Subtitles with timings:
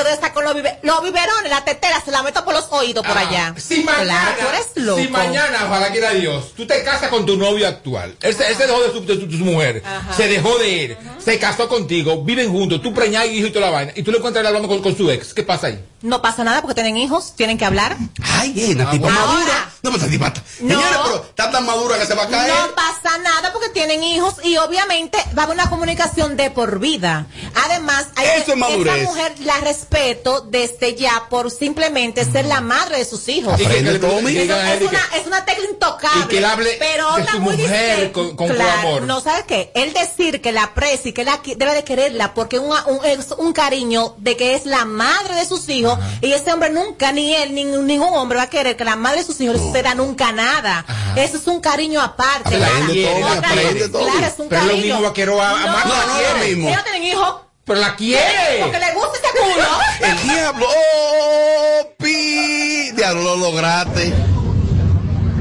[0.00, 3.16] esa con los, bibe- los biberones, la tetera, se la meto por los oídos por
[3.16, 3.54] Ah, allá.
[3.84, 5.00] Mañana, Claro, tú eres loco.
[5.00, 8.56] si mañana, ojalá quiera Dios, tú te casas con tu novio actual, él se, él
[8.56, 9.82] se dejó de su, de su- de su mujer,
[10.16, 13.66] se dejó de él, se casó contigo, viven juntos, tú preñas y hijo y toda
[13.66, 15.84] la vaina, y tú lo encuentras hablando con, con su ex, ¿qué pasa ahí?
[16.02, 17.96] No pasa nada porque tienen hijos, tienen que hablar.
[18.24, 19.20] Ay, eh, una tipa bueno.
[19.26, 19.70] madura.
[19.84, 20.68] No, pues tipa está- No.
[20.74, 22.52] Señores, pero está tan madura que se va a caer.
[22.52, 26.80] No pasa nada porque tienen hijos y obviamente va a haber una comunicación de por
[26.80, 27.26] vida.
[27.64, 28.94] Además, hay Eso que- es madurez.
[28.96, 33.54] esa mujer la respeto desde ya por simplemente ser la madre de sus hijos.
[33.54, 34.32] Aprende, le- Tommy.
[34.74, 36.24] Es, que- una, es una tecla intocable.
[36.24, 39.02] Y que él hable pero de su muy mujer con- con Claro, amor.
[39.02, 39.70] No, ¿sabes qué?
[39.74, 43.52] Él decir que la aprecia y que la debe de quererla porque un- es un
[43.52, 47.54] cariño de que es la madre de sus hijos y ese hombre nunca, ni él,
[47.54, 50.32] ni ningún hombre va a querer que la madre de sus hijos le suceda nunca
[50.32, 50.84] nada.
[51.16, 52.56] Eso es un cariño aparte.
[52.56, 54.94] Claro, Tommy, claro, es un Pero es lo cariño.
[54.94, 56.68] mismo vaquero a- a No, no lo mismo.
[56.68, 57.34] Ellos tienen hijos.
[57.64, 58.58] Pero la quiere.
[58.60, 60.08] Porque le gusta ese culo.
[60.08, 60.66] El diablo.
[60.68, 61.88] ¡Oh!
[61.98, 62.90] ¡Pi!
[62.92, 64.12] Diablo, lo lograste.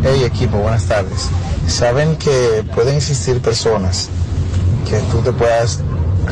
[0.04, 1.30] Hey equipo, buenas tardes.
[1.68, 4.10] Saben que pueden existir personas
[4.90, 5.80] que tú te puedas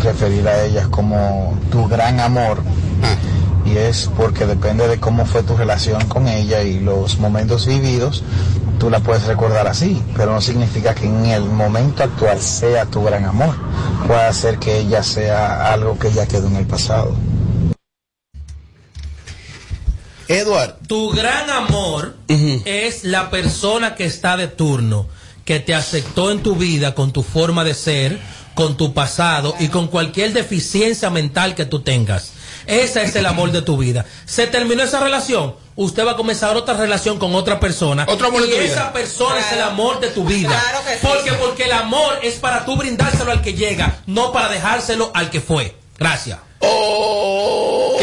[0.03, 2.63] referir a ellas como tu gran amor
[3.65, 8.23] y es porque depende de cómo fue tu relación con ella y los momentos vividos,
[8.79, 13.03] tú la puedes recordar así, pero no significa que en el momento actual sea tu
[13.03, 13.53] gran amor.
[14.07, 17.13] Puede ser que ella sea algo que ya quedó en el pasado.
[20.29, 20.75] Edward.
[20.87, 25.07] Tu gran amor es la persona que está de turno,
[25.43, 28.19] que te aceptó en tu vida con tu forma de ser,
[28.53, 32.33] con tu pasado y con cualquier deficiencia mental que tú tengas.
[32.67, 34.05] Ese es el amor de tu vida.
[34.25, 38.05] Se terminó esa relación, usted va a comenzar otra relación con otra persona.
[38.07, 38.71] Otro amor de y tu vida.
[38.71, 40.49] esa persona es el amor de tu vida.
[40.49, 40.99] Claro que sí.
[41.01, 45.31] Porque porque el amor es para tú brindárselo al que llega, no para dejárselo al
[45.31, 45.75] que fue.
[45.97, 46.37] Gracias.
[46.59, 47.58] ¡Oh!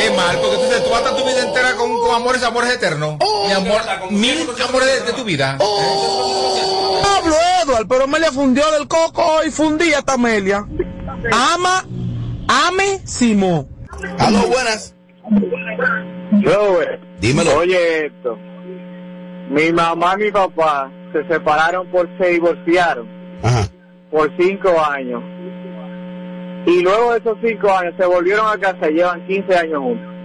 [0.06, 2.72] Qué mal, porque tú, tú vas a estar tu vida entera con, con amores, amores
[2.74, 3.16] eternos.
[3.46, 5.58] Mi amor, mil amores de, de tu vida.
[5.58, 10.64] Pablo Edward, pero Amelia fundió del coco y fundía hasta Amelia.
[11.32, 11.84] Ama,
[12.46, 13.66] ame, Simón.
[14.18, 14.94] Aló, buenas.
[16.42, 17.56] Robert, Dímelo.
[17.56, 18.36] oye esto.
[19.50, 23.08] Mi mamá y mi papá se separaron por se divorciaron
[23.42, 23.66] Ajá.
[24.10, 25.22] por cinco años.
[26.66, 30.16] Y luego de esos cinco años se volvieron a casa y llevan 15 años juntos.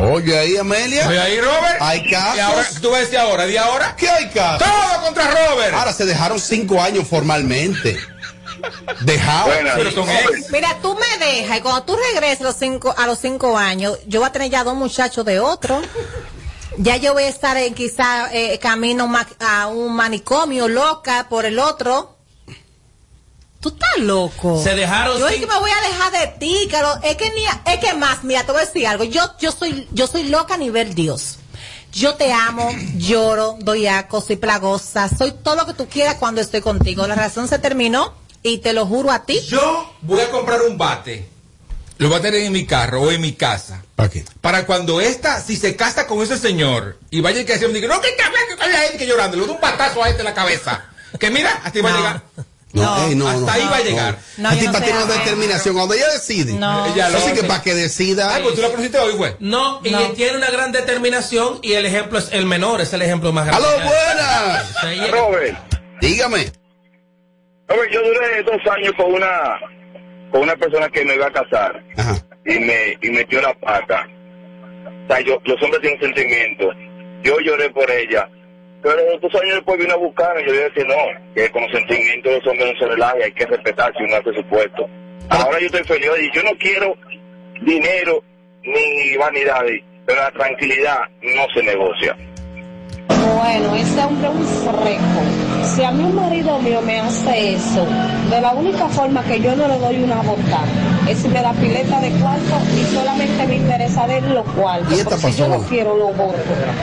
[0.00, 1.08] Oye, ahí, Amelia.
[1.08, 1.76] Oye ahí, Robert.
[1.80, 2.36] Hay casos.
[2.36, 3.96] Y ahora, tú a decir ahora, ¿de ahora?
[3.96, 4.66] ¿Qué hay casos?
[4.66, 5.74] Todo contra Robert.
[5.74, 7.96] Ahora se dejaron cinco años formalmente.
[9.00, 9.46] Dejado.
[9.46, 9.70] Bueno.
[10.50, 13.98] Mira, tú me dejas y cuando tú regreses a los cinco, a los cinco años,
[14.06, 15.80] yo voy a tener ya dos muchachos de otro.
[16.76, 21.58] Ya yo voy a estar en quizá eh, camino a un manicomio loca por el
[21.58, 22.17] otro.
[23.60, 24.62] Tú estás loco.
[24.62, 27.30] Se dejaron Yo es sin- que me voy a dejar de ti, lo- es que
[27.30, 29.04] ni, a- es que más, mira, te voy a decir algo.
[29.04, 31.38] Yo, yo soy, yo soy loca a nivel Dios.
[31.92, 36.40] Yo te amo, lloro, doy aco, soy plagosa, soy todo lo que tú quieras cuando
[36.40, 37.06] estoy contigo.
[37.06, 39.40] La relación se terminó y te lo juro a ti.
[39.48, 41.28] Yo voy a comprar un bate.
[41.96, 43.82] Lo voy a tener en mi carro o en mi casa.
[43.96, 44.24] ¿Para qué?
[44.40, 47.74] Para cuando esta, si se casa con ese señor y vaya y que decir, no,
[48.00, 50.34] que habla, que habla gente que llorando, le doy un patazo a este en la
[50.34, 50.84] cabeza.
[51.18, 51.98] Que mira, así va a No.
[51.98, 52.22] llegar.
[52.72, 54.18] No, No, no, hasta no, ahí va a llegar.
[54.36, 55.74] No, La tipa tiene una determinación.
[55.74, 56.52] Cuando ella decide.
[56.52, 56.86] No.
[56.92, 58.36] Ella lo Así que para que decida.
[58.36, 59.32] Ah, pues tú la conociste hoy, güey.
[59.40, 60.00] No, y No.
[60.12, 63.66] tiene una gran determinación y el ejemplo es el menor, es el ejemplo más grande.
[63.66, 65.10] ¡Aló, buenas!
[65.10, 65.58] Robert,
[66.02, 66.52] Dígame.
[67.68, 69.58] Robert, yo duré dos años con una
[70.30, 72.16] con una persona que me iba a casar Ajá.
[72.44, 74.06] y me y metió la pata.
[75.04, 76.74] O sea, yo, los hombres tienen sentimientos.
[77.22, 78.28] Yo lloré por ella.
[78.82, 82.32] Pero dos años después vino a buscarme y yo dije, no, que con los sentimientos
[82.32, 84.88] los hombres no se relajan, hay que respetar si uno hace su puesto.
[85.30, 86.94] Ahora yo estoy feliz y yo no quiero
[87.62, 88.22] dinero
[88.62, 92.16] ni vanidades, pero la tranquilidad no se negocia.
[93.38, 94.46] Bueno, ese hombre es un
[94.82, 95.74] freco.
[95.76, 97.86] Si a mí un marido mío me hace eso,
[98.30, 100.60] de la única forma que yo no le doy una boca
[101.08, 104.92] es si me da pileta de cuarto y solamente me interesa ver los cuartos.
[104.92, 105.62] ¿Y esta porque si yo pasó?
[105.62, 106.40] no quiero los votos.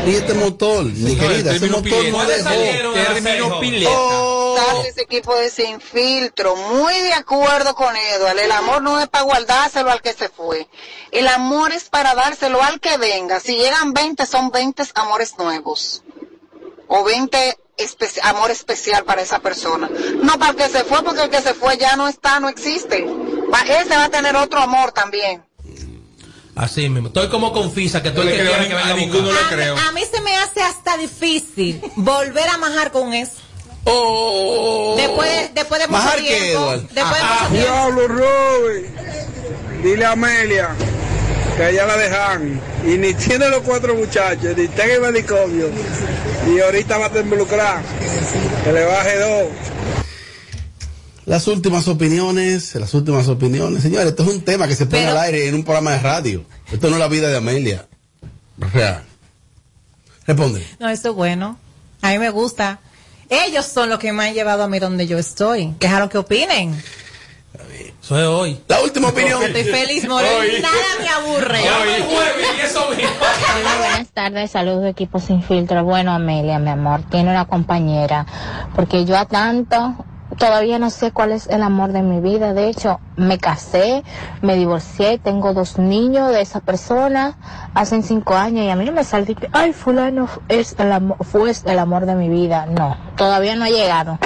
[0.07, 2.49] Y este motor, mi No, querida, el ese término motor no dejó.
[2.49, 3.91] hacer, pileta.
[3.93, 4.55] Oh.
[4.55, 6.55] Tardes, equipo de Sin Filtro.
[6.55, 8.39] Muy de acuerdo con Eduardo.
[8.39, 10.67] El amor no es para guardárselo al que se fue.
[11.11, 13.39] El amor es para dárselo al que venga.
[13.41, 16.01] Si llegan 20, son 20 amores nuevos.
[16.87, 19.89] O 20 espe- amor especial para esa persona.
[20.21, 22.49] No para el que se fue, porque el que se fue ya no está, no
[22.49, 23.03] existe.
[23.53, 25.43] Va- ese va a tener otro amor también.
[26.55, 27.07] Así mismo.
[27.09, 29.75] Estoy como confisa que tú No que creo que venga a ninguno le a, creo.
[29.75, 33.41] mí- a mí se me hace hasta difícil volver a majar con eso.
[33.83, 34.95] Oh.
[34.97, 36.61] Después, después de mucho Majar que, tiempo.
[36.61, 36.69] Oh.
[36.71, 36.75] Ah.
[36.75, 37.55] Ah, Después de mucho tiempo.
[37.67, 38.85] Diablo, Robert.
[39.83, 40.69] Dile a Amelia
[41.57, 45.01] que a ella la dejan y ni tiene los cuatro muchachos, ni está en el
[45.01, 45.69] manicomio
[46.53, 47.81] y ahorita va a involucrar,
[48.63, 49.47] que le baje dos.
[51.25, 53.81] Las últimas opiniones, las últimas opiniones.
[53.81, 55.99] Señores, esto es un tema que se pone Pero- al aire en un programa de
[55.99, 56.45] radio.
[56.71, 57.87] Esto no es la vida de Amelia.
[58.61, 59.03] O sea,
[60.27, 60.63] responde.
[60.79, 61.57] No, eso es bueno.
[62.03, 62.79] A mí me gusta.
[63.27, 65.73] Ellos son los que me han llevado a mí donde yo estoy.
[65.79, 66.79] Que es a lo que opinen.
[68.05, 68.61] Eso es hoy.
[68.67, 69.41] La última opinión.
[69.41, 70.29] Estoy feliz, More.
[70.29, 70.61] Hoy.
[70.61, 71.59] Nada me aburre.
[73.57, 75.83] Hola, buenas tardes, saludos equipo sin filtro.
[75.83, 78.27] Bueno, Amelia, mi amor, tiene una compañera,
[78.75, 79.95] porque yo a tanto
[80.37, 82.53] todavía no sé cuál es el amor de mi vida.
[82.53, 84.03] De hecho, me casé,
[84.43, 87.39] me divorcié, tengo dos niños de esa persona,
[87.73, 90.91] hacen cinco años y a mí no me sale de que, ay, fulano es el
[90.91, 92.67] amor, fue el amor de mi vida.
[92.67, 94.19] No, todavía no ha llegado.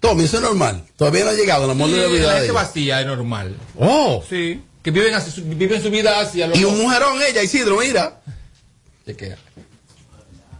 [0.00, 0.84] Tommy, eso es normal.
[0.96, 3.56] Todavía no ha llegado el amor de la vida la de gente vacía es normal.
[3.78, 4.22] Oh.
[4.28, 4.62] Sí.
[4.82, 8.20] Que viven, así, su- viven su vida hacia los Y un mujerón ella, Isidro, mira.
[9.04, 9.34] ¿De qué?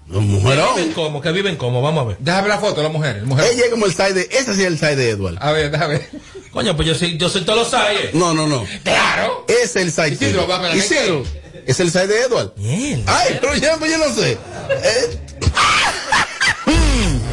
[0.09, 0.75] Un Que mujerón.
[0.77, 2.17] viven como, que viven como, vamos a ver.
[2.19, 3.17] Déjame la foto de la mujer.
[3.17, 3.47] El mujer.
[3.53, 5.37] Ella es como el side de, ese sí es el side de Edward.
[5.41, 6.11] A ver, déjame ver.
[6.51, 8.15] Coño, pues yo soy, yo soy todos los aires.
[8.15, 8.67] No, no, no.
[8.83, 9.45] Claro.
[9.47, 10.09] Es el side.
[10.15, 10.79] Isidro, va, ¿qué?
[10.79, 11.23] Isidro,
[11.67, 12.55] es el side de Edward.
[12.57, 13.05] Bien.
[13.07, 14.33] Ay, pero ya, pues yo no sé.
[14.33, 15.19] Eh,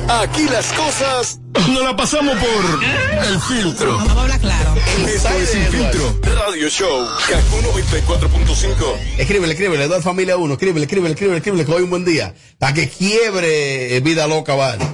[0.08, 2.84] Aquí las cosas no la pasamos por
[3.28, 3.98] el filtro.
[3.98, 4.76] Vamos a hablar claro.
[5.08, 7.08] Esto es Sin Filtro Radio Show.
[7.28, 8.98] Kaku 94.5.
[9.18, 10.54] escríbele, escríbele, Edward Familia 1.
[10.54, 12.36] Escríbele, escríbele, escríbele, escríbele, que hoy un buen día.
[12.60, 14.86] Para que quiebre eh, vida loca, vale.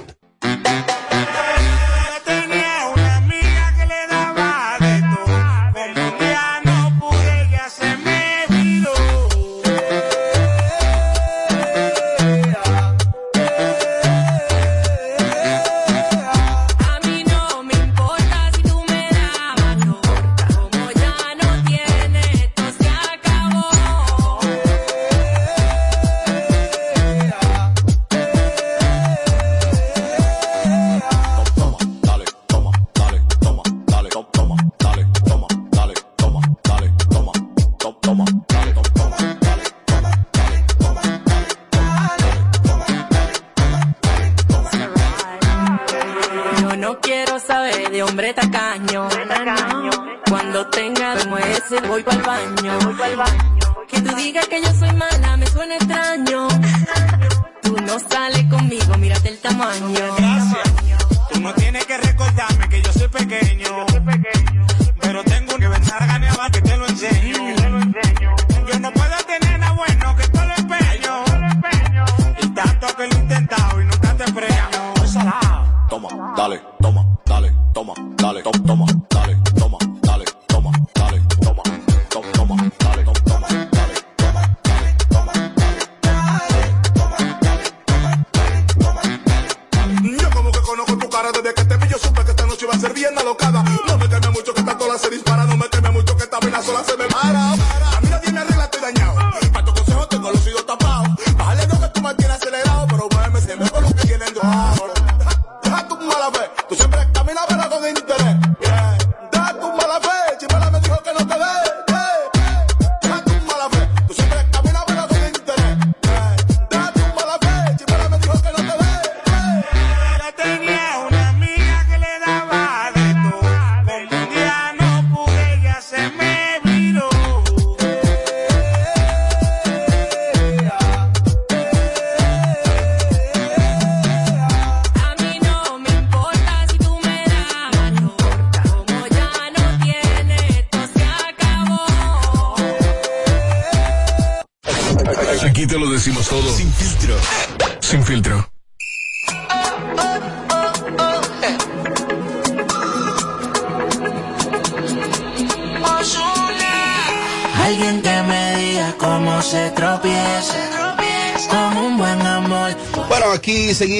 [91.12, 93.62] Cara desde que te vi, yo supe que esta noche iba a ser bien alocada.
[93.86, 94.41] No me queme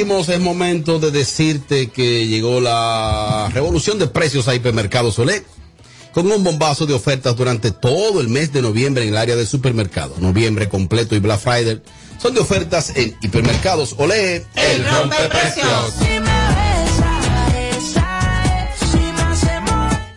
[0.03, 5.45] Es momento de decirte que llegó la revolución de precios a Hipermercado Solé.
[6.13, 9.47] Con un bombazo de ofertas durante todo el mes de noviembre en el área del
[9.47, 10.17] supermercado.
[10.19, 11.81] Noviembre completo y Black Friday
[12.21, 14.45] son de ofertas en hipermercados Olé.
[14.57, 15.95] El me hacemos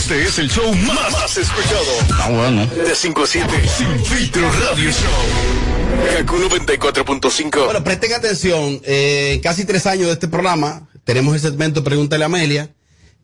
[0.09, 1.83] Este es el show más, más escuchado.
[2.13, 2.65] Ah, bueno.
[2.67, 6.15] De 5 a 7, Sin Filtro Radio Show.
[6.17, 7.65] Kaku 94.5.
[7.65, 8.79] Bueno, presten atención.
[8.85, 12.73] eh, casi tres años de este programa, tenemos el segmento Pregúntale a Amelia.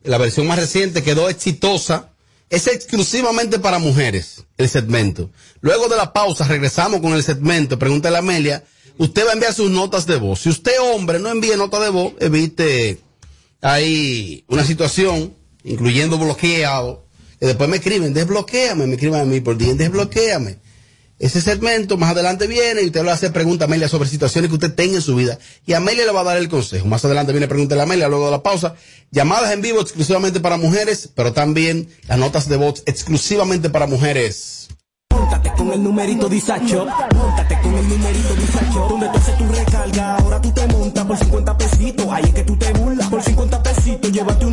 [0.04, 2.12] La versión más reciente quedó exitosa.
[2.50, 5.32] Es exclusivamente para mujeres el segmento.
[5.62, 8.66] Luego de la pausa regresamos con el segmento Pregúntale a Amelia.
[8.98, 10.42] Usted va a enviar sus notas de voz.
[10.42, 13.00] Si usted, hombre, no envíe nota de voz, evite
[13.62, 15.34] ahí una situación,
[15.64, 17.06] incluyendo bloqueado,
[17.40, 20.60] que después me escriben, desbloquéame, me escriben a mí por día, desbloquéame.
[21.20, 24.56] Ese segmento más adelante viene y usted le hace pregunta a Amelia sobre situaciones que
[24.56, 25.38] usted tenga en su vida.
[25.66, 26.86] Y Amelia le va a dar el consejo.
[26.88, 28.76] Más adelante viene pregunta a Amelia luego de la pausa.
[29.12, 34.68] Llamadas en vivo exclusivamente para mujeres, pero también las notas de voz exclusivamente para mujeres.
[35.14, 36.88] Móntate con el numerito disacho.
[37.16, 38.88] Móntate con el numerito disacho.
[38.90, 42.08] Donde tú haces tu recarga, ahora tú te montas por 50 pesitos.
[42.10, 43.08] Ahí es que tú te burlas.
[43.08, 44.53] Por 50 pesitos, llévate una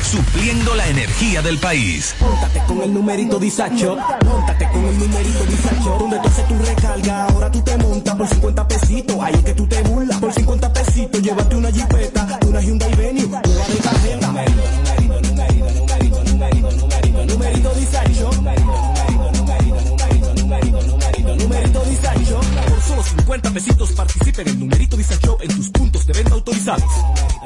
[0.00, 2.14] Supliendo la energía del país.
[2.20, 3.96] Móntate con el numerito disacho.
[4.24, 5.96] Móntate con el numerito disacho.
[5.98, 9.16] Donde tú haces tu recarga, ahora tú te montas por 50 pesitos.
[9.20, 10.18] Ahí es que tú te burlas.
[10.20, 13.28] Por 50 pesitos, llévate una jipeta, una Hyundai Venue,
[22.92, 26.92] solo 50 pesitos participa en el numerito disacho en tus puntos de venta autorizados.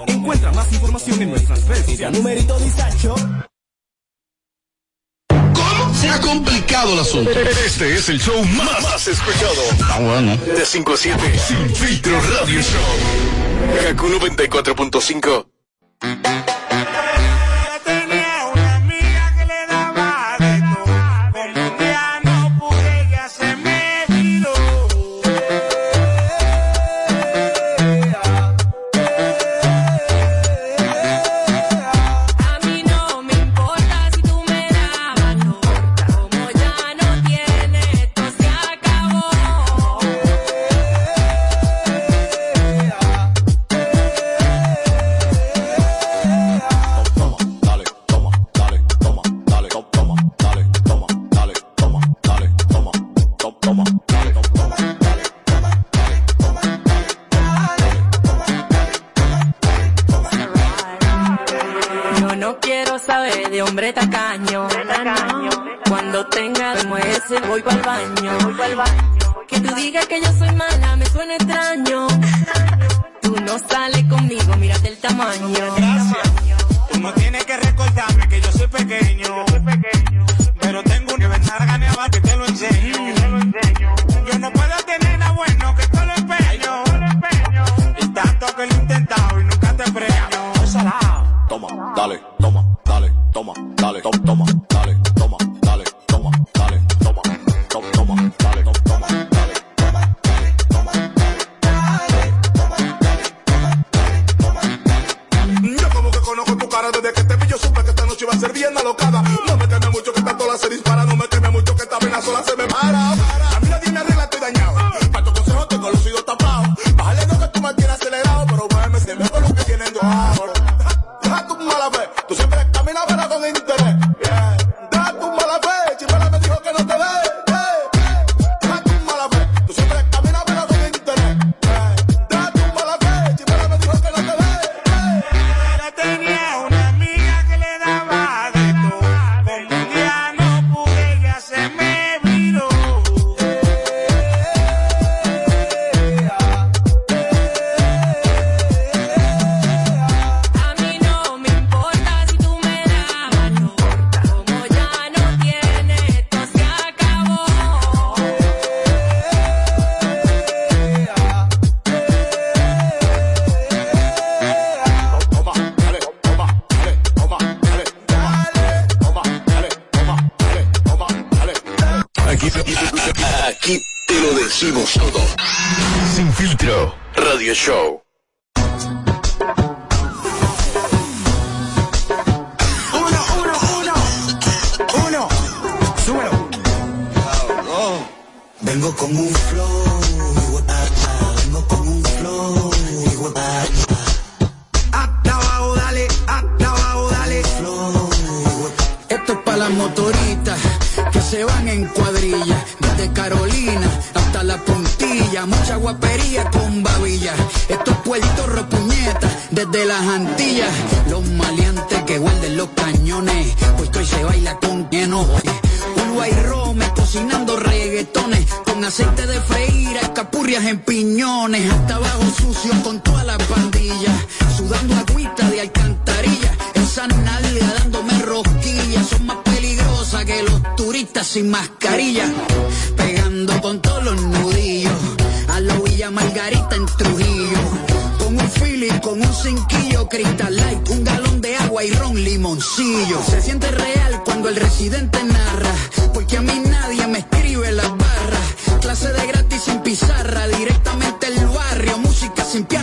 [0.06, 2.18] Encuentra más información en nuestras redes sociales.
[2.18, 3.14] Numerito disacho.
[6.00, 7.30] Se ha complicado el asunto.
[7.30, 9.62] Este es el show más, más escuchado.
[9.84, 10.36] Ah, bueno.
[10.36, 13.82] De 5 a 7, Sin Filtro Radio Show.
[13.82, 16.55] Kaku 94.5.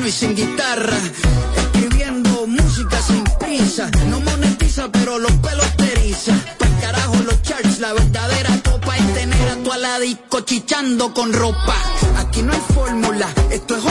[0.06, 0.98] y sin guitarra,
[1.56, 3.90] escribiendo música sin prisa.
[4.10, 6.34] No monetiza, pero los pelos te eriza.
[6.58, 11.76] Pa'l carajo los charts, la verdadera copa es tener a tu aladisco chichando con ropa.
[12.18, 13.84] Aquí no hay fórmula, esto es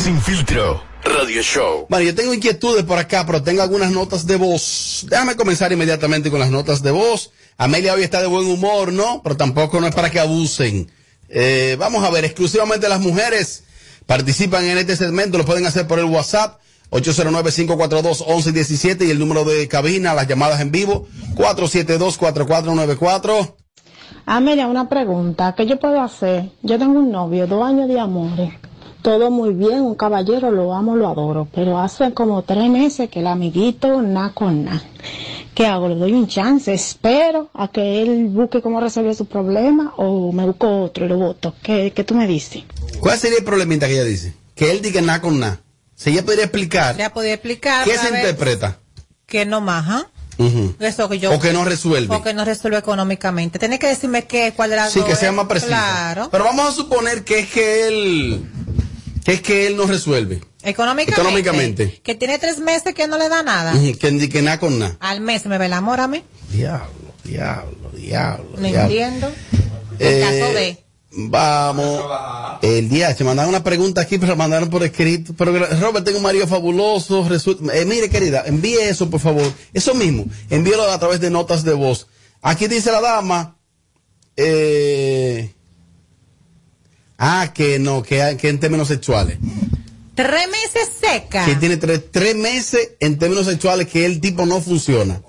[0.03, 0.83] Sin filtro.
[1.03, 1.87] Radio Show.
[1.89, 5.05] Bueno, yo tengo inquietudes por acá, pero tengo algunas notas de voz.
[5.09, 7.31] Déjame comenzar inmediatamente con las notas de voz.
[7.57, 9.21] Amelia hoy está de buen humor, ¿no?
[9.21, 10.89] Pero tampoco no es para que abusen.
[11.29, 13.63] Eh, vamos a ver, exclusivamente las mujeres.
[14.05, 16.59] Participan en este segmento, lo pueden hacer por el WhatsApp
[16.91, 23.55] 809-542-1117 y el número de cabina, las llamadas en vivo 472-4494.
[24.25, 26.51] Ah, mira, una pregunta, ¿qué yo puedo hacer?
[26.61, 28.53] Yo tengo un novio, dos años de amores,
[29.01, 33.19] todo muy bien, un caballero, lo amo, lo adoro, pero hace como tres meses que
[33.19, 34.81] el amiguito na con na.
[35.53, 35.89] ¿Qué hago?
[35.89, 36.73] ¿Le doy un chance?
[36.73, 41.17] ¿Espero a que él busque cómo resolver su problema o me busco otro y lo
[41.17, 41.53] voto?
[41.61, 42.63] ¿Qué, qué tú me dices?
[43.03, 44.33] ¿Cuál sería el problemita que ella dice?
[44.55, 45.59] Que él diga nada con nada.
[45.93, 47.83] Si ella podría explicar Ya podía explicar.
[47.85, 48.79] qué se interpreta.
[49.25, 50.07] Que no más, ¿ah?
[50.37, 50.73] Ujú.
[50.79, 51.33] Eso que yo.
[51.33, 52.15] O que no resuelve.
[52.15, 53.59] O que no resuelve económicamente.
[53.59, 55.67] Tiene que decirme qué, cuál las Sí, que sea más preciso.
[55.67, 56.29] Claro.
[56.31, 58.49] Pero vamos a suponer que es que él,
[59.25, 60.41] que es que él no resuelve.
[60.63, 61.21] Económicamente.
[61.21, 62.01] Económicamente.
[62.03, 63.73] Que tiene tres meses que no le da nada.
[63.75, 64.95] Ujú, Que, que nada con nada.
[65.01, 66.23] Al mes me ve el amor a mí.
[66.51, 66.87] Diablo,
[67.25, 68.49] diablo, diablo.
[68.57, 68.81] No diablo.
[68.81, 69.31] entiendo.
[69.99, 70.82] Eh, caso de.
[71.15, 72.03] Vamos.
[72.61, 75.33] El día, se mandaron una pregunta aquí, pero la mandaron por escrito.
[75.37, 77.23] Pero Robert, tengo un marido fabuloso.
[77.27, 79.51] resu- eh, mire, querida, envíe eso, por favor.
[79.73, 82.07] Eso mismo, envíelo a través de notas de voz.
[82.41, 83.57] Aquí dice la dama.
[84.35, 85.53] Eh,
[87.17, 89.37] ah, que no, que, que en términos sexuales.
[90.15, 91.45] Tres meses seca.
[91.45, 95.21] Que tiene tres, tres meses en términos sexuales que el tipo no funciona.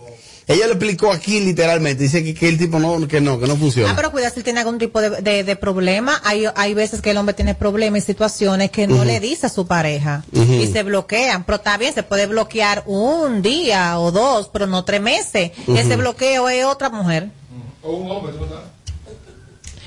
[0.46, 2.02] Ella lo explicó aquí literalmente.
[2.02, 3.92] Dice que, que el tipo no, que no, que no funciona.
[3.92, 6.20] Ah, pero cuidado si tiene algún tipo de, de- de problema.
[6.22, 9.48] Hay, hay veces que el hombre tiene problemas y situaciones que no le dice a
[9.48, 11.44] su pareja y se bloquean.
[11.44, 15.52] Pero está bien, se puede bloquear un día o dos, pero no tres meses.
[15.66, 17.30] Ese bloqueo es otra mujer.
[17.82, 18.64] O un hombre, ¿tú sabes?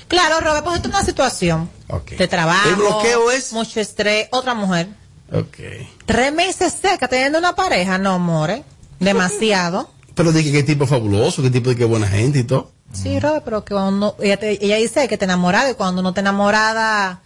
[0.08, 1.70] Claro, Robert, pues esto es una situación
[2.16, 2.68] de trabajo.
[2.68, 4.88] El bloqueo es- Mucho estrés, otra mujer.
[5.32, 5.58] Ok.
[6.06, 8.62] Tres meses seca teniendo una pareja, no, amores.
[8.98, 9.90] Demasiado.
[10.18, 12.72] Pero dije que tipo fabuloso, que tipo de que buena gente y todo.
[12.92, 16.12] Sí, Robert, pero que cuando ella, te- ella dice que te enamorada y cuando no
[16.12, 17.20] te enamorada,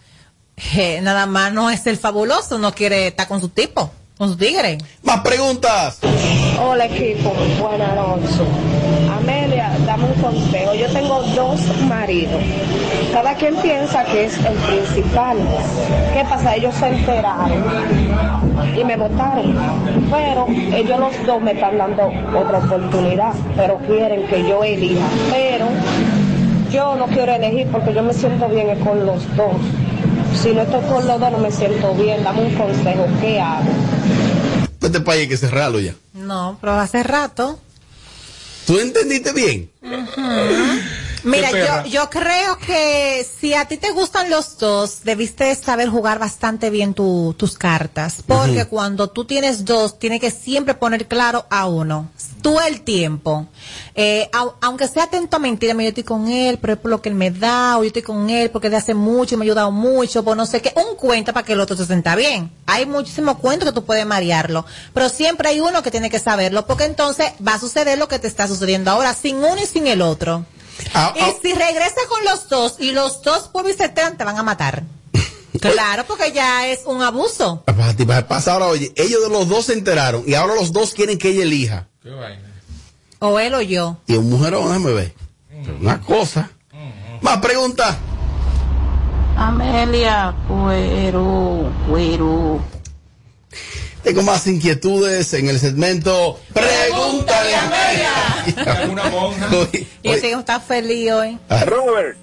[0.75, 4.37] eh, nada más no es el fabuloso, no quiere estar con su tipo, con su
[4.37, 4.77] tigre.
[5.01, 5.97] Más preguntas.
[6.61, 8.29] Hola equipo, buenas noches.
[9.93, 10.73] Dame un consejo.
[10.73, 12.41] Yo tengo dos maridos.
[13.11, 15.37] Cada quien piensa que es el principal.
[16.15, 16.55] ¿Qué pasa?
[16.55, 17.63] Ellos se enteraron
[18.75, 19.55] y me votaron.
[20.09, 25.05] Pero ellos los dos me están dando otra oportunidad, pero quieren que yo elija.
[25.29, 25.67] Pero
[26.71, 29.57] yo no quiero elegir porque yo me siento bien con los dos.
[30.41, 32.23] Si no estoy con los dos, no me siento bien.
[32.23, 33.05] Dame un consejo.
[33.21, 33.69] ¿Qué hago?
[34.81, 35.93] Este país hay que cerrarlo ya.
[36.15, 37.59] No, pero hace rato.
[38.65, 39.69] ¿Tú entendiste bien?
[41.23, 41.49] Mira,
[41.85, 46.69] yo, yo creo que si a ti te gustan los dos, debiste saber jugar bastante
[46.69, 48.21] bien tu- tus cartas.
[48.27, 52.09] Porque cuando tú tienes dos, tienes que siempre poner claro a uno.
[52.41, 53.47] Tú el tiempo.
[53.95, 57.01] Eh, au- aunque sea atento a mentir, yo estoy con él, pero es por lo
[57.01, 59.45] que él me da, o yo estoy con él porque de hace mucho, me ha
[59.45, 60.73] ayudado mucho, por no sé qué.
[60.75, 62.51] Un cuento para que el otro se sienta bien.
[62.65, 64.65] Hay muchísimos cuentos que tú puedes marearlo.
[64.93, 68.19] Pero siempre hay uno que tiene que saberlo, porque entonces va a suceder lo que
[68.19, 70.45] te está sucediendo ahora, sin uno y sin el otro.
[70.93, 74.43] Ah, Y si regresas con los dos y los dos por te te van a
[74.43, 74.83] matar.
[75.61, 77.63] Claro, porque ya es un abuso.
[77.95, 80.93] Ti, para- pasa ahora, oye, ellos de los dos se enteraron y ahora los dos
[80.93, 81.87] quieren que ella elija.
[82.01, 82.41] Qué vaina.
[83.19, 83.97] O él o yo.
[84.07, 85.13] Y un mujerón, déjame ver.
[85.79, 86.49] Una cosa.
[87.21, 87.95] Más preguntas.
[89.37, 92.59] Amelia, cuero, cuero.
[94.03, 98.11] Tengo más inquietudes en el segmento Pregúntale a Amelia.
[99.11, 99.49] Monja.
[100.01, 101.37] Y estar feliz hoy.
[101.65, 102.17] Robert.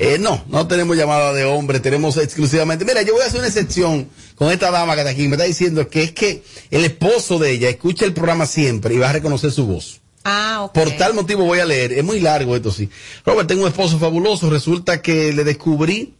[0.00, 2.84] Eh, no, no tenemos llamada de hombre, tenemos exclusivamente.
[2.84, 5.26] Mira, yo voy a hacer una excepción con esta dama que está aquí.
[5.26, 8.98] Me está diciendo que es que el esposo de ella escucha el programa siempre y
[8.98, 10.00] va a reconocer su voz.
[10.22, 10.72] Ah, ok.
[10.72, 11.92] Por tal motivo voy a leer.
[11.92, 12.88] Es muy largo esto, sí.
[13.26, 14.48] Robert, tengo un esposo fabuloso.
[14.48, 16.14] Resulta que le descubrí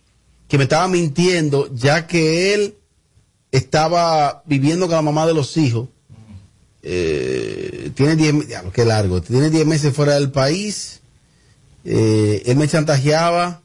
[0.49, 2.75] que me estaba mintiendo, ya que él
[3.53, 5.89] estaba viviendo con la mamá de los hijos.
[6.91, 9.21] Eh, tiene 10 ya, qué largo.
[9.21, 11.01] Tiene 10 meses fuera del país.
[11.85, 13.63] Eh, él me chantajeaba.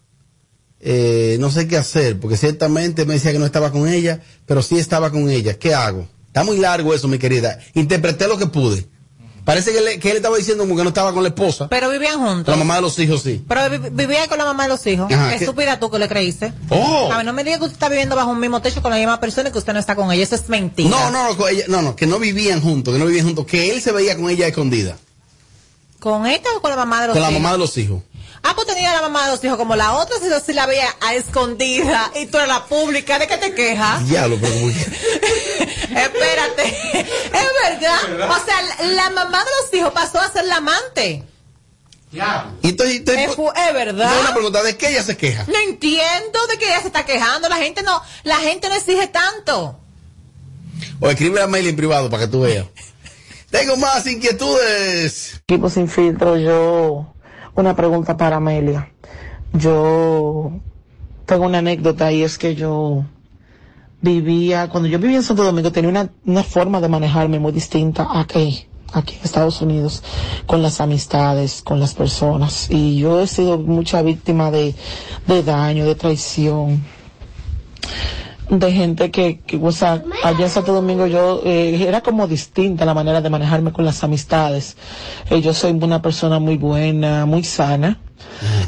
[0.82, 4.62] Eh, no sé qué hacer, porque ciertamente me decía que no estaba con ella, pero
[4.62, 5.58] sí estaba con ella.
[5.58, 6.10] ¿Qué hago?
[6.28, 7.58] Está muy largo eso, mi querida.
[7.74, 8.86] Interpreté lo que pude.
[9.46, 11.68] Parece que, le- que él estaba diciendo como que no estaba con la esposa.
[11.68, 12.48] Pero vivían juntos.
[12.48, 13.44] La mamá de los hijos, sí.
[13.48, 15.12] Pero vi- vivía con la mamá de los hijos.
[15.12, 16.54] Ajá, estúpida tú que le creíste.
[16.70, 17.10] Oh.
[17.12, 18.98] A ver, no me digas que usted está viviendo bajo un mismo techo con la
[18.98, 20.24] misma persona y que usted no está con ella.
[20.24, 20.90] Eso es mentira.
[20.90, 23.72] No, no, no, ella- no, no, que no vivían juntos, que no vivían juntos, que
[23.72, 24.96] él se veía con ella escondida,
[26.00, 27.42] ¿Con esta o con la mamá de los con la hijos?
[27.42, 28.02] mamá de los hijos.
[28.46, 30.94] Ah, pues tenía la mamá de los hijos como la otra, si, si la veía
[31.00, 34.06] a escondida y tú eres la pública, ¿de qué te quejas?
[34.08, 34.70] Diablo, pero como-
[36.00, 38.30] Espérate, es verdad.
[38.30, 41.24] O sea, la, mamá de los hijos pasó a ser la amante.
[42.62, 44.12] Y estoy, estoy- Es, verdad.
[44.14, 45.46] No, una pregunta, ¿de qué ella se queja?
[45.48, 47.48] No entiendo de que ella se está quejando.
[47.50, 49.80] La gente no, la gente no exige tanto.
[51.00, 52.66] O escribe a mail en privado para que tú veas.
[53.50, 55.36] Tengo más inquietudes.
[55.48, 57.14] Equipo sin filtro, yo
[57.56, 58.92] una pregunta para Amelia.
[59.54, 60.52] Yo
[61.26, 63.06] tengo una anécdota y es que yo
[64.02, 68.08] vivía, cuando yo vivía en Santo Domingo tenía una, una forma de manejarme muy distinta
[68.20, 70.04] aquí, aquí en Estados Unidos,
[70.46, 72.70] con las amistades, con las personas.
[72.70, 74.76] Y yo he sido mucha víctima de,
[75.28, 76.84] de daño, de traición
[78.50, 82.86] de gente que, que o sea, allá en Santo Domingo yo eh, era como distinta
[82.86, 84.78] la manera de manejarme con las amistades.
[85.30, 88.00] Eh, yo soy una persona muy buena, muy sana.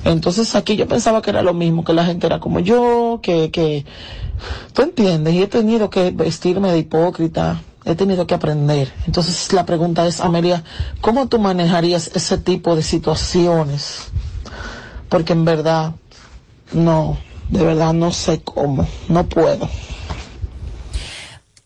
[0.03, 3.51] Entonces aquí yo pensaba que era lo mismo, que la gente era como yo, que,
[3.51, 3.85] que,
[4.73, 8.91] tú entiendes, y he tenido que vestirme de hipócrita, he tenido que aprender.
[9.07, 10.63] Entonces la pregunta es, Amelia,
[11.01, 14.09] ¿cómo tú manejarías ese tipo de situaciones?
[15.09, 15.93] Porque en verdad,
[16.73, 17.17] no,
[17.49, 19.69] de verdad no sé cómo, no puedo.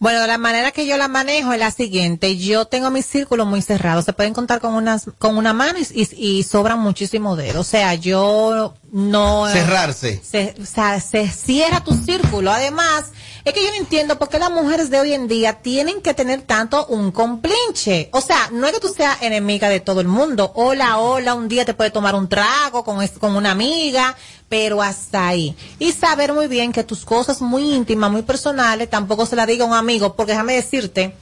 [0.02, 2.38] Bueno, la manera que yo la manejo es la siguiente.
[2.38, 4.06] Yo tengo mis círculos muy cerrados.
[4.06, 7.58] Se pueden contar con unas, con una mano y, y sobran muchísimo dedos.
[7.68, 9.46] O sea, yo no.
[9.50, 10.22] Cerrarse.
[10.24, 12.50] Se, o sea, se cierra tu círculo.
[12.50, 13.08] Además,
[13.44, 16.14] es que yo no entiendo por qué las mujeres de hoy en día tienen que
[16.14, 18.08] tener tanto un complinche.
[18.14, 20.54] O sea, no es que tú seas enemiga de todo el mundo.
[20.56, 24.16] Hola, hola, un día te puede tomar un trago con, es- con una amiga,
[24.50, 25.56] pero hasta ahí.
[25.78, 29.64] Y saber muy bien que tus cosas muy íntimas, muy personales, tampoco se las diga
[29.64, 31.14] a un amigo, porque déjame decirte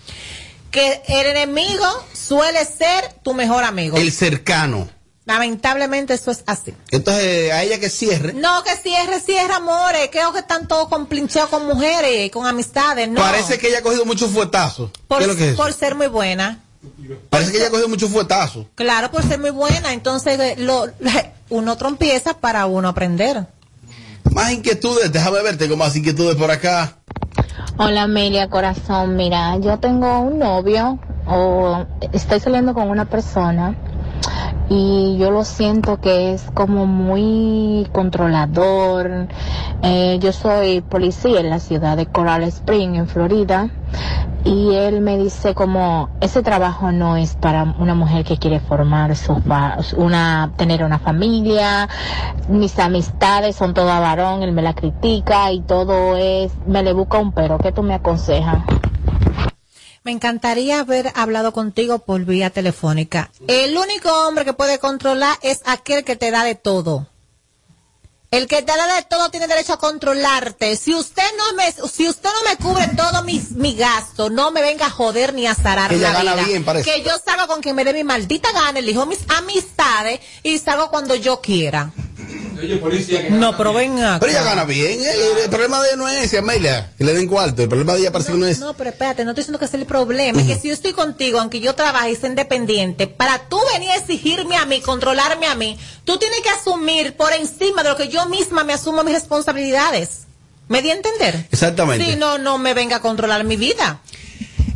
[0.71, 3.97] que el enemigo suele ser tu mejor amigo.
[3.97, 4.89] El cercano.
[5.25, 6.73] Lamentablemente eso es así.
[6.89, 8.31] Entonces, a ella que cierre.
[8.31, 10.07] No, que cierre, cierre, amores.
[10.09, 13.09] Creo que están todos complinchados con mujeres, con amistades.
[13.09, 13.19] No.
[13.19, 14.89] Parece que ella ha cogido muchos fuetazos.
[15.09, 16.63] por, por ser muy buena.
[17.29, 18.65] Parece que ella ha cogido muchos fuetazos.
[18.75, 19.93] Claro, por ser muy buena.
[19.93, 20.87] Entonces, eh, lo,
[21.49, 23.47] uno trompieza para uno aprender.
[24.31, 26.97] Más inquietudes, déjame ver, tengo más inquietudes por acá.
[27.77, 29.15] Hola Amelia, corazón.
[29.15, 33.75] Mira, yo tengo un novio o estoy saliendo con una persona
[34.69, 39.27] y yo lo siento que es como muy controlador.
[39.81, 43.69] Eh, yo soy policía en la ciudad de Coral Spring, en Florida,
[44.43, 49.13] y él me dice como ese trabajo no es para una mujer que quiere formar
[49.49, 51.87] va- una tener una familia.
[52.47, 57.17] Mis amistades son toda varón, él me la critica y todo es me le busca
[57.19, 57.57] un pero.
[57.57, 58.63] ¿Qué tú me aconsejas?
[60.07, 63.29] Me encantaría haber hablado contigo por vía telefónica.
[63.49, 67.09] El único hombre que puede controlar es aquel que te da de todo.
[68.31, 70.77] El que te da de todo tiene derecho a controlarte.
[70.77, 74.61] Si usted no me, si usted no me cubre todo mi, mi gasto, no me
[74.61, 76.47] venga a joder ni a zarar Ella la gana vida.
[76.47, 76.89] bien, parece.
[76.89, 80.89] Que yo salgo con quien me dé mi maldita gana, elijo mis amistades y salgo
[80.89, 81.91] cuando yo quiera.
[82.59, 84.19] Oye, policía, que No, pero venga.
[84.19, 84.99] Pero ella gana bien.
[85.01, 85.11] ¿eh?
[85.43, 87.61] El, problema de ella no es ese, Amelia, que le den cuarto.
[87.61, 88.59] El problema de ella parece que no es.
[88.59, 90.41] No, pero espérate, no estoy diciendo que ese es el problema.
[90.41, 93.91] Es que si yo estoy contigo, aunque yo trabaje y sea independiente, para tú venir
[93.91, 97.97] a exigirme a mí, controlarme a mí, tú tienes que asumir por encima de lo
[97.97, 100.27] que yo misma me asumo mis responsabilidades.
[100.67, 101.47] ¿Me di a entender?
[101.51, 102.05] Exactamente.
[102.05, 104.01] Si no, no me venga a controlar mi vida.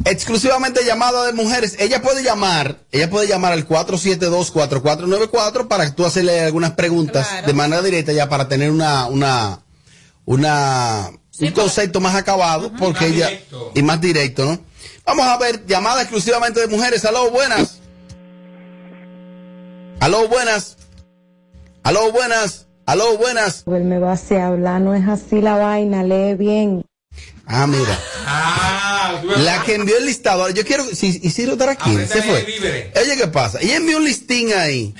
[0.06, 1.76] Exclusivamente llamada de mujeres.
[1.80, 7.54] Ella puede llamar, ella puede llamar al 472-4494 para que tú hacerle algunas preguntas de
[7.54, 9.60] manera directa ya para tener una, una,
[10.26, 11.10] una,
[11.40, 13.30] un concepto más acabado, porque ella,
[13.76, 14.60] y más directo, ¿no?
[15.06, 17.06] Vamos a ver, llamada exclusivamente de mujeres.
[17.06, 17.80] Aló, buenas.
[20.00, 20.78] Aló, buenas.
[21.84, 22.68] Aló, buenas.
[22.86, 23.64] Aló, buenas.
[23.68, 26.86] Él me va a hacer hablar, no es así la vaina, lee bien.
[27.46, 28.00] Ah, mira.
[29.44, 30.42] La que envió el listado.
[30.42, 30.86] Ahora, yo quiero.
[30.86, 31.92] Si Isidro estará aquí.
[32.08, 32.92] Se fue.
[33.02, 33.60] Oye, ¿qué pasa?
[33.62, 34.94] Ella envió un listín ahí.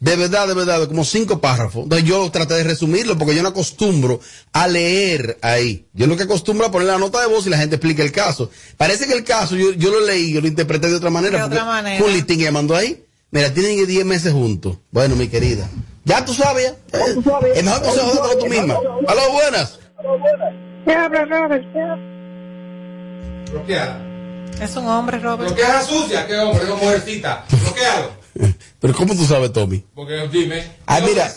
[0.00, 1.82] De verdad, de verdad, de como cinco párrafos.
[1.82, 4.20] Entonces yo traté de resumirlo porque yo no acostumbro
[4.52, 5.86] a leer ahí.
[5.92, 8.12] Yo lo que acostumbro a poner la nota de voz y la gente explica el
[8.12, 8.48] caso.
[8.76, 11.38] Parece que el caso yo, yo lo leí, yo lo interpreté de otra manera.
[11.38, 12.04] De otra manera.
[12.04, 13.02] Un listín que ella mandó ahí.
[13.32, 14.78] Mira, tienen 10 meses juntos.
[14.92, 15.68] Bueno, mi querida.
[16.04, 16.72] Ya tú sabes.
[16.92, 16.98] ya.
[16.98, 18.74] Eh, El mejor consejo de tú misma.
[19.08, 19.78] Aló, buenas.
[20.88, 21.66] ¿Qué habla, Robert?
[23.52, 24.00] Bloqueada.
[24.58, 25.50] Es un hombre, Robert.
[25.50, 27.44] Bloqueada sucia, qué hombre, qué mujercita.
[27.62, 28.12] Bloqueado.
[28.80, 29.84] Pero ¿cómo tú sabes, Tommy?
[29.94, 30.64] Porque dime.
[30.86, 31.30] Ah, mira.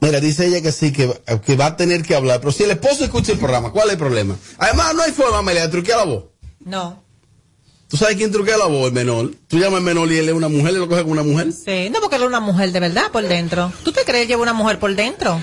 [0.00, 1.12] Mira, dice ella que sí, que,
[1.46, 2.40] que va a tener que hablar.
[2.40, 4.34] Pero si el esposo escucha el programa, ¿cuál es el problema?
[4.58, 6.24] Además, no hay forma, Amelia, de truquear la voz.
[6.64, 7.04] No.
[7.86, 8.88] ¿Tú sabes quién truquea la voz?
[8.88, 9.30] El menor.
[9.46, 11.52] Tú llamas al menor y él es una mujer y lo coge con una mujer.
[11.52, 13.72] Sí, no porque él es una mujer de verdad por dentro.
[13.84, 15.40] ¿Tú te crees que lleva una mujer por dentro?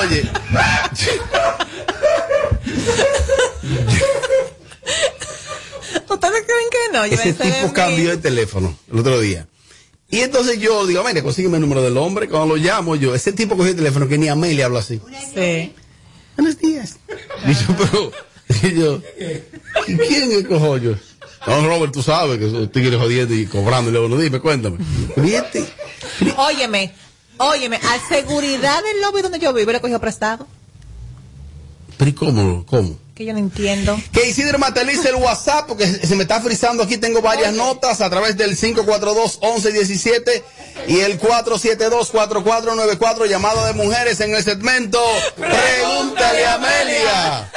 [0.00, 0.30] Oye.
[6.08, 7.06] ¿Ustedes creen que no?
[7.06, 9.46] Yo Ese tipo cambió de teléfono el otro día.
[10.10, 12.28] Y entonces yo digo, mira, consígueme el número del hombre.
[12.28, 15.00] Cuando lo llamo yo, ese tipo cogió el teléfono que ni Amelia habla así.
[15.34, 15.72] Sí.
[16.36, 16.98] Buenos días.
[17.46, 18.12] Y yo, pero,
[18.62, 19.02] y yo,
[19.88, 20.96] ¿y quién es cojollo?
[21.46, 24.16] No, Robert, tú sabes que esos tigres jodiendo y cobrándole a uno.
[24.16, 24.78] Dime, cuéntame.
[25.14, 25.64] Fíjate.
[26.36, 26.92] Óyeme,
[27.38, 30.46] óyeme, al seguridad del lobby donde yo vivo le cogió prestado.
[31.96, 32.66] Pero ¿y cómo?
[32.66, 32.98] ¿Cómo?
[33.14, 33.96] Que yo no entiendo.
[34.12, 36.98] Que Isidro materialice el WhatsApp porque se me está frizando aquí.
[36.98, 40.42] Tengo varias notas a través del 542-1117
[40.88, 43.28] y el 472-4494.
[43.28, 45.00] Llamada de mujeres en el segmento
[45.36, 47.52] Pregúntale a Amelia.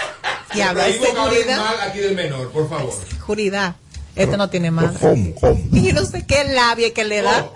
[0.57, 1.57] Y habla de Ahí vos hablas seguridad.
[1.57, 2.93] mal aquí del menor, por favor.
[3.09, 3.75] Seguridad.
[4.15, 4.97] Esto no tiene más.
[4.97, 5.35] ¿Cómo?
[5.35, 5.61] ¿Cómo?
[5.71, 7.49] Y yo no sé qué labia que le da.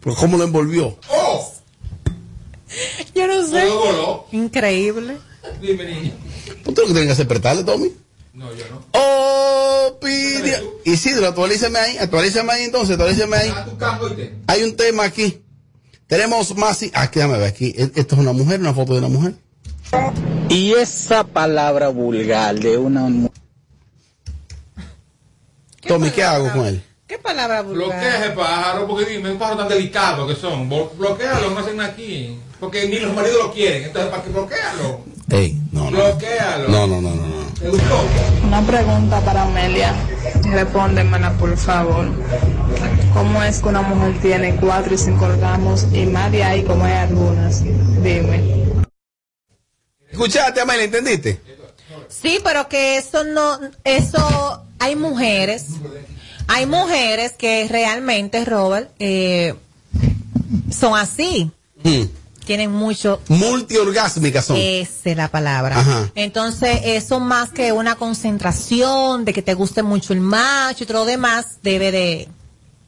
[0.00, 0.98] ¿Pero ¿Cómo lo envolvió?
[3.14, 3.66] Yo no sé.
[3.68, 4.26] Voló.
[4.32, 5.18] Increíble.
[5.60, 6.12] Dime, niña.
[6.64, 7.92] ¿Tú lo que tienes que hacer apretarle, Tommy?
[8.34, 8.82] No, yo no.
[8.92, 10.62] Oh, pide.
[10.84, 13.52] Isidro, actualízame ahí, actualízame ahí entonces, actualízame ahí.
[13.54, 14.34] Ah, tu campo y te.
[14.46, 15.42] Hay un tema aquí.
[16.06, 16.82] Tenemos más.
[16.82, 17.74] i- Aquí, déjame ver aquí.
[17.76, 19.34] E- Esto es una mujer, una foto de una mujer.
[20.48, 23.30] Y esa palabra vulgar de una mu-
[25.86, 26.82] Tommy, ¿qué hago con él?
[27.06, 27.86] ¿Qué palabra vulgar?
[27.88, 30.68] Bloquea ese pájaro, porque dime, un pájaro tan delicado que son.
[30.70, 32.38] Blo- Bloquealo, no hacen aquí.
[32.60, 33.84] Porque ni los maridos lo quieren.
[33.84, 35.00] Entonces, ¿para qué bloquealo?
[35.30, 35.90] Ey, no, no.
[35.90, 36.68] Bloquealo.
[36.68, 37.42] No, no, no, no, no.
[37.58, 38.00] ¿Te gustó?
[38.46, 39.94] Una pregunta para Amelia.
[40.44, 42.06] Responde, mana, por favor.
[43.14, 46.84] ¿Cómo es que una mujer tiene cuatro y cinco orgasmos y más de ahí como
[46.84, 47.62] hay algunas?
[47.64, 48.62] Dime.
[50.12, 51.40] Escuchaste, Amelia, ¿entendiste?
[52.08, 55.64] Sí, pero que eso no, eso, hay mujeres,
[56.46, 59.54] hay mujeres que realmente, Robert, eh,
[60.70, 61.50] son así,
[61.82, 62.02] Mm.
[62.44, 64.56] tienen mucho, Multiorgásmicas son.
[64.58, 65.80] esa es la palabra.
[65.80, 66.10] Ajá.
[66.14, 70.98] Entonces, eso más que una concentración, de que te guste mucho el macho y todo
[71.00, 72.28] lo demás, debe de,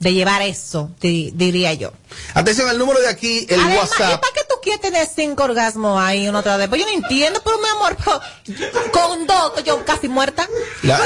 [0.00, 1.92] de llevar eso, di- diría yo.
[2.34, 4.20] Atención, el número de aquí, el Además, ¿y WhatsApp.
[4.20, 6.68] para qué quieres tener cinco orgasmos ahí una otra vez?
[6.68, 8.20] Pues yo no entiendo, pero mi amor, pero
[8.92, 10.48] con dos estoy yo casi muerta.
[10.83, 10.98] La-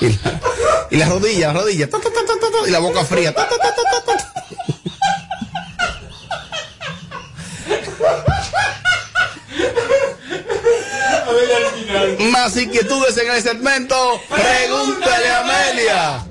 [0.00, 0.40] y, la,
[0.90, 1.88] y la rodilla, la rodilla.
[1.88, 3.34] ta, ta, ta, y la boca fría.
[12.30, 14.20] Más inquietudes en el segmento.
[14.28, 16.26] Pregúntale a Amelia.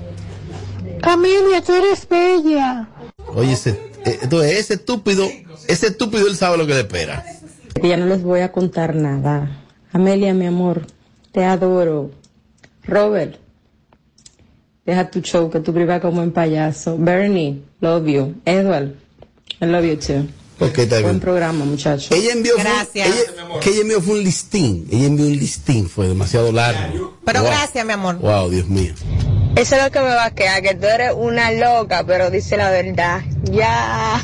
[1.02, 2.88] Amelia, tú eres bella.
[3.34, 3.92] Oye, ese,
[4.22, 5.28] entonces, ese estúpido,
[5.68, 7.24] ese estúpido él sabe lo que le espera.
[7.82, 9.62] Ya no les voy a contar nada.
[9.92, 10.86] Amelia, mi amor,
[11.32, 12.10] te adoro.
[12.84, 13.36] Robert,
[14.84, 16.96] deja tu show que tú privas como en payaso.
[16.98, 18.34] Bernie, love you.
[18.44, 18.94] Edward,
[19.60, 20.26] I love you too.
[20.58, 21.20] Ok, está Buen bien.
[21.20, 22.10] programa, muchachos.
[22.12, 23.08] Ella envió, fue- Gracias.
[23.08, 24.86] ella- que ella envió fue un listín.
[24.90, 27.18] Ella envió un listín, fue demasiado largo.
[27.26, 27.48] Pero Wow.
[27.50, 28.18] gracias, mi amor.
[28.20, 28.94] Wow, Dios mío.
[29.56, 32.56] Eso es lo que me va a quedar, que tú eres una loca, pero dice
[32.56, 33.22] la verdad.
[33.44, 34.22] Ya.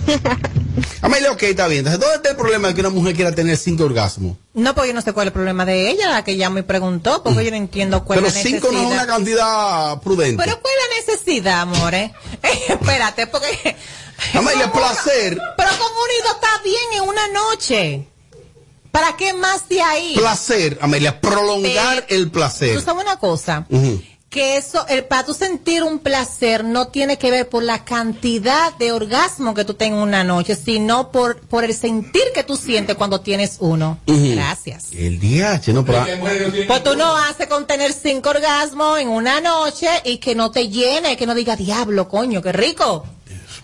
[1.01, 1.81] Amelia, ok, está bien.
[1.81, 4.37] Entonces, ¿dónde está el problema de que una mujer quiera tener cinco orgasmos?
[4.55, 6.63] No, porque yo no sé cuál es el problema de ella, la que ya me
[6.63, 9.15] preguntó, porque yo no entiendo cuál Pero es la cinco no es una necesidad.
[9.17, 10.43] cantidad prudente.
[10.45, 12.11] Pero cuál es la necesidad, amores.
[12.69, 13.77] Espérate, porque...
[14.35, 15.39] Amelia, placer.
[15.57, 18.07] Pero con unido está bien en una noche.
[18.93, 20.15] ¿Para qué más de ahí?
[20.15, 22.75] Placer, Amelia, prolongar el placer.
[22.77, 24.03] Tú sabes una cosa, Ujú.
[24.33, 28.75] Que eso, el, para tú sentir un placer no tiene que ver por la cantidad
[28.79, 32.57] de orgasmo que tú tengas en una noche, sino por, por el sentir que tú
[32.57, 33.99] sientes cuando tienes uno.
[34.07, 34.89] Gracias.
[34.93, 36.07] El DH, no, pero...
[36.67, 40.71] Pues tú no haces con tener cinco orgasmos en una noche y que no te
[40.71, 43.05] llene, que no diga diablo, coño, qué rico.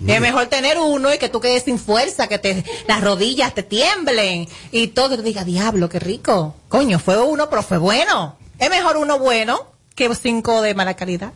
[0.06, 3.62] Es mejor tener uno y que tú quedes sin fuerza, que te, las rodillas te
[3.62, 6.54] tiemblen y todo, que tú digas diablo, qué rico.
[6.68, 8.36] Coño, fue uno, pero fue bueno.
[8.58, 11.32] Es mejor uno bueno que cinco de mala calidad.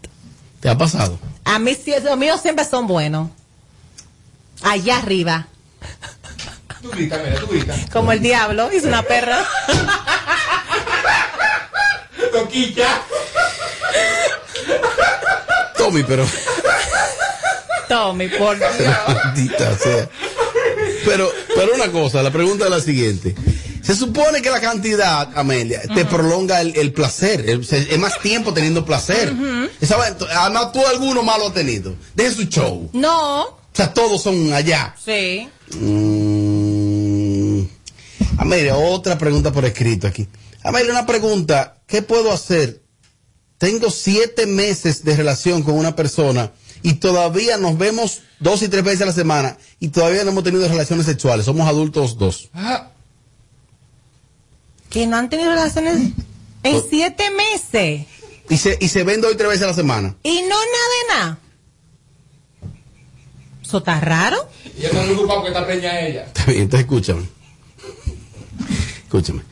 [0.60, 1.18] ¿Te ha pasado?
[1.44, 3.28] A mí, sí- los míos siempre son buenos.
[4.62, 5.48] Allá arriba.
[6.80, 7.74] Tú grita, mira, tú grita.
[7.92, 9.44] Como el diablo, es una perra.
[12.32, 13.02] Toquilla.
[15.76, 16.24] Tommy, pero...
[17.88, 18.70] Tommy, por Dios.
[19.24, 20.08] Maldita sea.
[21.04, 23.34] Pero, pero una cosa, la pregunta es la siguiente.
[23.82, 27.44] Se supone que la cantidad, Amelia, te prolonga el, el placer.
[27.48, 29.34] es más tiempo teniendo placer.
[29.80, 31.94] Esa va- Además, tú alguno malo has tenido.
[32.14, 32.88] Deje su show.
[32.92, 34.94] No, O sea, todos son allá.
[35.04, 35.48] sí.
[36.32, 37.62] Mm.
[38.38, 40.26] Amelia, otra pregunta por escrito aquí.
[40.62, 41.78] Amelia, una pregunta.
[41.86, 42.82] ¿Qué puedo hacer?
[43.58, 46.52] Tengo siete meses de relación con una persona
[46.82, 50.42] y todavía nos vemos dos y tres veces a la semana y todavía no hemos
[50.44, 51.46] tenido relaciones sexuales.
[51.46, 52.50] Somos adultos dos.
[54.92, 56.12] Que no han tenido relaciones
[56.62, 58.06] en siete meses.
[58.48, 60.14] Y se, y se ven dos y tres veces a la semana.
[60.22, 61.38] Y no nada de nada.
[63.62, 64.36] ¿Eso está raro?
[64.78, 66.24] Y eso no es culpa porque está preñada ella.
[66.24, 67.22] Está bien, entonces escúchame.
[69.04, 69.42] Escúchame.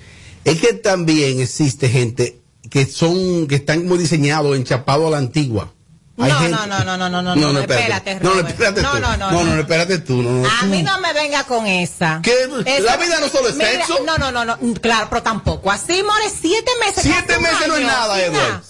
[0.45, 2.39] Es que también existe gente
[2.69, 5.73] que son, que están muy diseñados, enchapados a la antigua.
[6.21, 7.97] No, Hay no, gente- no, no, no, no, no, No, no, espérate.
[8.11, 8.99] espérate, No, no, espérate No, tú.
[9.01, 9.61] no, no, No, no, no.
[9.61, 10.23] espérate tú.
[10.23, 10.49] No, no.
[10.51, 12.21] A mí no me venga con esa.
[12.23, 12.35] ¿Qué?
[12.67, 13.99] Esa- ¿La vida no solo es Mira, sexo?
[14.05, 15.71] No, no, no, no, claro, pero tampoco.
[15.71, 17.03] Así, more, siete meses.
[17.03, 18.63] Siete meses no es nada, Edward.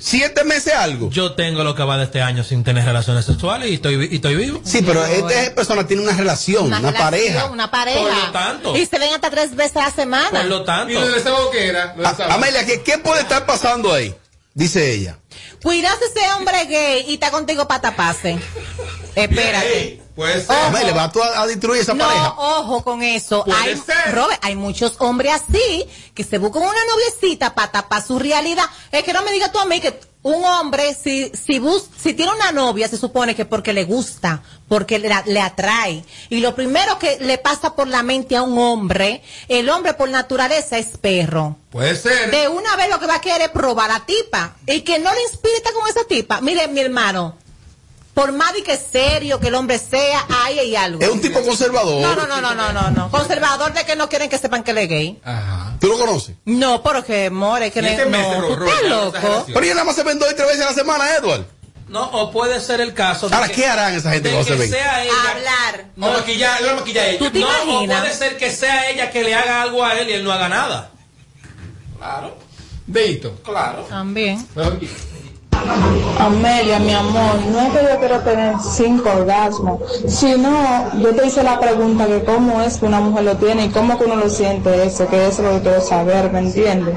[0.00, 1.10] Siete meses algo.
[1.10, 4.14] Yo tengo lo que va de este año sin tener relaciones sexuales y estoy, y
[4.16, 4.60] estoy vivo.
[4.64, 7.44] Sí, pero esta persona tiene una relación, una, relación, pareja.
[7.46, 7.98] Una pareja.
[8.00, 8.76] Por lo tanto.
[8.76, 10.30] Y se ven hasta tres veces a la semana.
[10.30, 10.92] Por lo tanto.
[10.92, 11.86] Y lo del sábado que era.
[11.96, 12.32] Lo del A- sábado.
[12.34, 14.14] Amelia, ¿qué, ¿qué puede estar pasando ahí?
[14.58, 15.20] Dice ella.
[15.62, 18.36] Cuidado si ese hombre gay y está contigo para taparse.
[19.14, 20.02] Espérate.
[20.16, 20.56] Puede ser.
[20.56, 22.34] Amelia, ¿vas tú a, a destruir esa no, pareja?
[22.36, 23.44] ojo con eso.
[23.44, 24.12] Puede Hay, ser.
[24.16, 28.64] Robert, hay muchos hombres así que se buscan una noviecita para tapar su realidad.
[28.90, 32.12] Es que no me digas tú a mí que un hombre, si, si, bus, si
[32.14, 36.04] tiene una novia, se supone que porque le gusta, porque le, le atrae.
[36.28, 40.08] Y lo primero que le pasa por la mente a un hombre, el hombre por
[40.10, 41.56] naturaleza es perro.
[41.70, 42.30] Puede ser.
[42.30, 44.56] De una vez lo que va a querer es probar a la tipa.
[44.66, 46.40] Y que no le inspire con esa tipa.
[46.40, 47.36] Mire, mi hermano,
[48.18, 51.00] por más de que serio que el hombre sea, ahí hay algo.
[51.00, 52.02] Es un tipo conservador.
[52.02, 53.10] No, no, no, no, no, no, no.
[53.12, 55.22] Conservador de que no quieren que sepan que él es gay.
[55.78, 56.34] ¿Tú lo conoces?
[56.44, 59.44] No, porque more, que este no, estás loco.
[59.46, 61.44] Pero ella nada más se ven dos y tres veces a la semana, Edward.
[61.86, 64.56] No, o puede ser el caso de Ahora, que, ¿qué harán esa gente cuando se
[64.56, 64.68] ven?
[64.68, 65.12] sea ella.
[65.30, 65.86] Hablar.
[65.96, 67.18] O maquillar, lo maquillar ella.
[67.20, 70.10] ¿Tú te no, o puede ser que sea ella que le haga algo a él
[70.10, 70.90] y él no haga nada.
[71.98, 72.36] Claro,
[72.84, 73.36] Deito.
[73.44, 73.82] claro.
[73.88, 74.44] También.
[76.18, 81.42] Amelia, mi amor, no es que yo quiero tener cinco orgasmos, sino yo te hice
[81.42, 84.28] la pregunta que cómo es que una mujer lo tiene y cómo que uno lo
[84.28, 86.96] siente eso, que eso es lo que quiero saber, ¿me entiendes?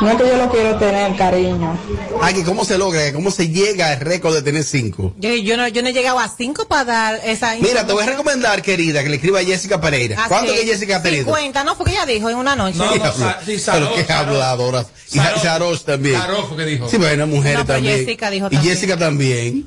[0.00, 1.78] No es que yo lo quiero tener, cariño.
[2.22, 5.12] Ay, que cómo se logra, cómo se llega al récord de tener cinco.
[5.18, 8.02] Yo, yo no, yo no he llegado a cinco para dar esa Mira, te voy
[8.02, 10.16] a recomendar, querida, que le escriba a Jessica Pereira.
[10.18, 10.66] Así ¿Cuánto que es.
[10.66, 11.24] Jessica ha tenido?
[11.24, 12.78] 50, no, fue que ella dijo en una noche.
[12.78, 13.12] No, no,
[13.46, 14.86] sí, pero qué habladora.
[15.10, 15.38] Y Saró.
[15.38, 16.20] Sarosh también.
[16.48, 16.88] Fue que dijo.
[16.88, 17.98] Sí, pero hay una mujer No, pero también.
[17.98, 18.74] Jessica dijo y también.
[18.74, 19.66] Jessica también.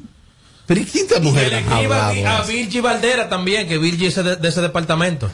[0.67, 2.41] Pero ¿y quién esta mujer le tan escriba a habladora?
[2.43, 5.29] Virgi Valdera también, que Virgi es de, de ese departamento.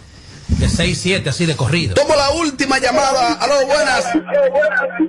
[0.47, 1.93] De 6, 7, así de corrido.
[1.93, 3.34] Tomo la última llamada.
[3.34, 4.05] Aló, buenas.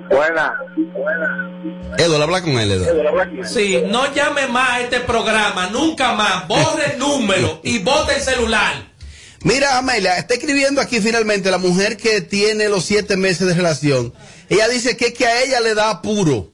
[0.09, 0.53] Buena.
[1.97, 3.47] Edward, habla con él, Edward.
[3.47, 6.47] Sí, no llame más a este programa, nunca más.
[6.47, 8.89] Borre el número y bote el celular.
[9.43, 14.13] Mira, Amelia, está escribiendo aquí finalmente la mujer que tiene los siete meses de relación.
[14.49, 16.51] Ella dice que, que a ella le da apuro.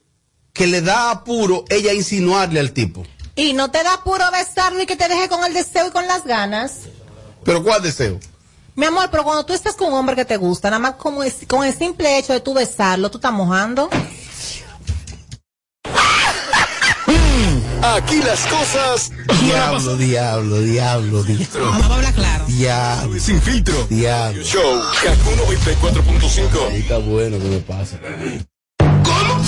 [0.56, 3.06] Que le da apuro ella insinuarle al tipo.
[3.36, 6.08] Y no te da puro besarlo y que te deje con el deseo y con
[6.08, 6.80] las ganas.
[7.44, 8.20] Pero ¿cuál deseo?
[8.76, 11.22] Mi amor, pero cuando tú estás con un hombre que te gusta, nada más como
[11.24, 13.90] es- con el simple hecho de tú besarlo, tú estás mojando.
[17.84, 19.12] Aquí las cosas.
[19.42, 21.66] Diablo, diablo, diablo, diablo.
[21.72, 22.46] Vamos a hablar claro.
[22.48, 23.86] Diablo, Sin filtro.
[23.90, 24.42] diablo.
[24.44, 24.82] Show.
[25.04, 26.68] Kaku 94.5.
[26.72, 28.00] Ahí está bueno que me pasa.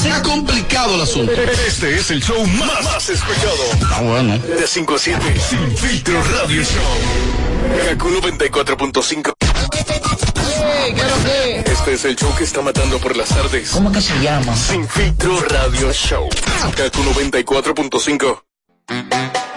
[0.01, 1.31] Se ha complicado el asunto.
[1.31, 3.63] Este es el show más, más escuchado.
[3.73, 4.37] Está bueno.
[4.37, 5.39] De 5 a 7.
[5.39, 7.87] Sin filtro radio show.
[7.89, 9.33] Kaku 94.5.
[11.65, 13.71] Este es el show que está matando por las tardes.
[13.71, 14.55] ¿Cómo que se llama?
[14.55, 16.29] Sin filtro radio show.
[16.75, 19.56] Kaku 94.5.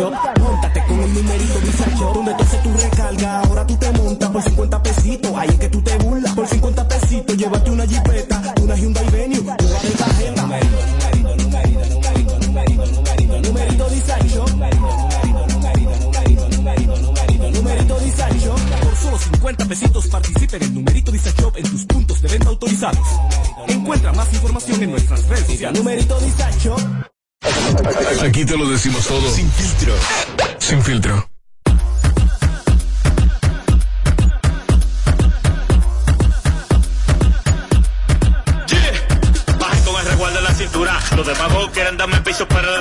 [0.00, 0.23] numerito disacho.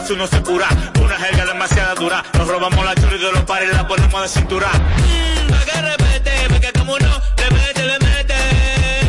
[0.03, 0.67] Darse uno se cura.
[1.01, 2.23] Una jerga demasiado dura.
[2.33, 4.67] Nos robamos la chula y de los pares la ponemos de cintura.
[4.67, 8.35] Mmm, pa' que repete, porque como no, le mete, le mete.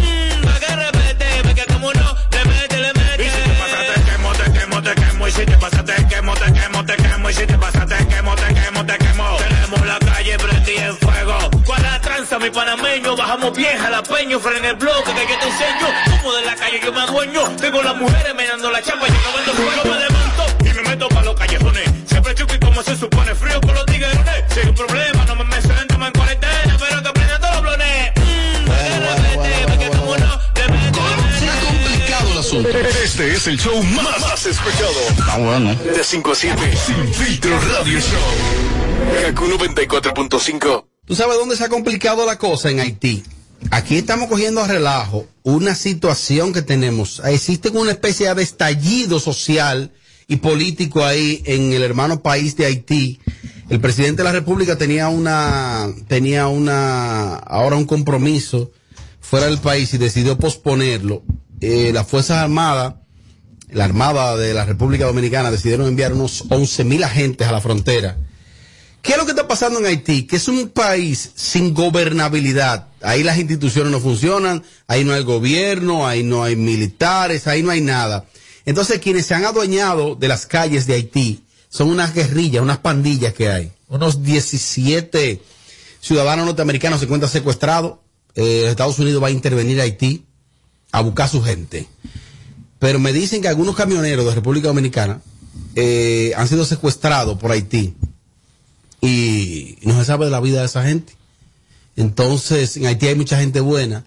[0.01, 3.25] Mmm, pa' que repete, porque como no, le mete, le mete.
[3.25, 5.29] Y si te pasa te quemo, te quemo, te quemo.
[5.29, 7.31] Y si te pasa te quemo, te quemo, te quemo.
[7.31, 9.37] Y si te pasa te quemo, te quemo, te quemo.
[9.37, 11.39] Tenemos la calle prendida en fuego.
[11.67, 13.17] ¿Cuál la tranza, mi panameño?
[13.17, 15.87] Bajamos bien jalapeño, frena el bloque que yo te enseño.
[16.23, 17.43] Como de la calle yo me adueño.
[17.57, 20.14] Tengo las mujeres menando la chapa y acabando fuego me
[22.75, 24.45] como se supone, frío con los tiguerones.
[24.53, 27.63] Si hay un problema, no me me siento en cuarentena, pero que aprendan todos los
[27.63, 28.13] blones.
[28.17, 30.41] Mmm, como no.
[31.67, 32.69] Complicado el asunto.
[32.69, 34.93] Este es el show más, más escuchado.
[35.23, 35.75] Ah, bueno.
[35.77, 36.77] De 5 a 7.
[36.77, 39.23] Sin filtro Radio Show.
[39.23, 40.87] Kaku 94.5.
[41.07, 43.23] ¿Tú sabes dónde se ha complicado la cosa en Haití?
[43.71, 47.23] Aquí estamos cogiendo a relajo una situación que tenemos.
[47.25, 49.93] Existe una especie de estallido social
[50.27, 53.21] y político ahí en el hermano país de Haití.
[53.69, 58.71] El presidente de la República tenía una, tenía una, ahora un compromiso
[59.21, 61.23] fuera del país y decidió posponerlo.
[61.61, 62.95] Eh, las Fuerzas Armadas,
[63.71, 68.19] la Armada de la República Dominicana decidieron enviar unos 11 mil agentes a la frontera.
[69.05, 70.23] ¿Qué es lo que está pasando en Haití?
[70.23, 72.89] Que es un país sin gobernabilidad.
[73.03, 77.71] Ahí las instituciones no funcionan, ahí no hay gobierno, ahí no hay militares, ahí no
[77.71, 78.25] hay nada.
[78.67, 83.35] Entonces quienes se han adueñado de las calles de Haití son unas guerrillas, unas pandillas
[83.35, 83.73] que hay.
[83.89, 85.43] Unos 17
[86.01, 87.99] ciudadanos norteamericanos se encuentran secuestrados.
[88.35, 90.25] Eh, Estados Unidos va a intervenir a Haití
[90.93, 91.87] a buscar a su gente.
[92.79, 95.21] Pero me dicen que algunos camioneros de República Dominicana
[95.75, 97.95] eh, han sido secuestrados por Haití
[99.01, 101.13] y no se sabe de la vida de esa gente.
[101.97, 104.05] Entonces, en Haití hay mucha gente buena,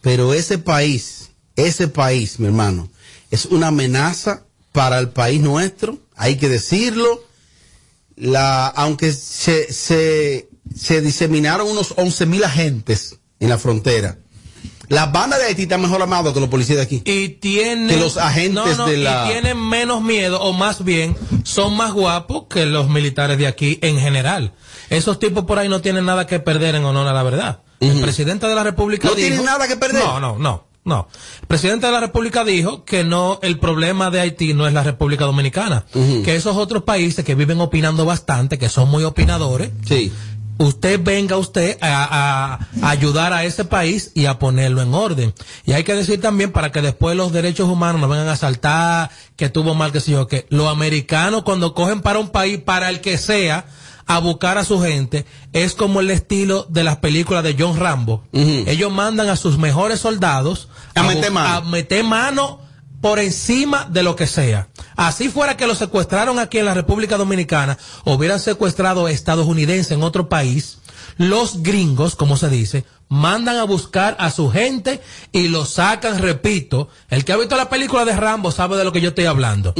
[0.00, 2.88] pero ese país, ese país, mi hermano,
[3.30, 7.22] es una amenaza para el país nuestro, hay que decirlo.
[8.16, 14.18] La, aunque se, se, se diseminaron unos 11 mil agentes en la frontera,
[14.88, 17.02] las bandas de Haití están mejor armadas que los policías de aquí.
[17.04, 17.88] Y tienen.
[17.88, 21.76] Que los agentes no, no, de la- Y tienen menos miedo, o más bien, son
[21.76, 24.54] más guapos que los militares de aquí en general.
[24.88, 27.60] Esos tipos por ahí no tienen nada que perder en honor a la verdad.
[27.80, 30.02] El presidente de la República ¿No dijo- tienen nada que perder?
[30.02, 30.66] No, no, no.
[30.86, 31.08] No.
[31.42, 34.82] El presidente de la República dijo que no, el problema de Haití no es la
[34.84, 35.84] República Dominicana.
[35.92, 40.12] Que esos otros países que viven opinando bastante, que son muy opinadores, Sí.
[40.58, 45.34] usted venga usted a ayudar a ese país y a ponerlo en orden.
[45.66, 49.10] Y hay que decir también para que después los derechos humanos no vengan a saltar,
[49.34, 52.88] que tuvo mal, que sé yo, que los americanos cuando cogen para un país, para
[52.90, 53.66] el que sea,
[54.06, 58.22] a buscar a su gente, es como el estilo de las películas de John Rambo.
[58.32, 61.54] Ellos mandan a sus mejores soldados A meter bu- mano.
[61.54, 62.60] a meter mano
[63.00, 64.68] por encima de lo que sea.
[64.96, 70.02] Así fuera que lo secuestraron aquí en la República Dominicana, o hubieran secuestrado estadounidenses en
[70.02, 70.78] otro país,
[71.18, 75.00] los gringos, como se dice, mandan a buscar a su gente
[75.32, 78.92] y lo sacan, repito, el que ha visto la película de Rambo sabe de lo
[78.92, 79.74] que yo estoy hablando,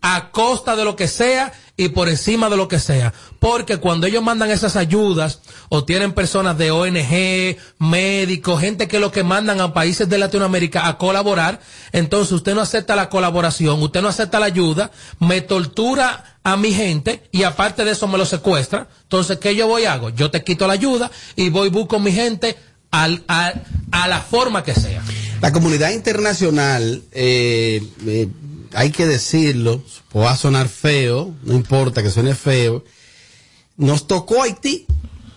[0.00, 4.08] a costa de lo que sea y por encima de lo que sea, porque cuando
[4.08, 9.60] ellos mandan esas ayudas o tienen personas de ONG, médicos, gente que lo que mandan
[9.60, 11.60] a países de Latinoamérica a colaborar,
[11.92, 16.72] entonces usted no acepta la colaboración, usted no acepta la ayuda, me tortura a mi
[16.72, 18.88] gente y aparte de eso me lo secuestra.
[19.04, 20.10] Entonces, ¿qué yo voy a hago?
[20.10, 22.56] Yo te quito la ayuda y voy busco a mi gente
[22.90, 23.52] al, a,
[23.92, 25.00] a la forma que sea.
[25.40, 28.28] La comunidad internacional, eh, eh,
[28.74, 29.82] hay que decirlo,
[30.16, 32.84] va a sonar feo, no importa que suene feo,
[33.76, 34.86] nos tocó Haití,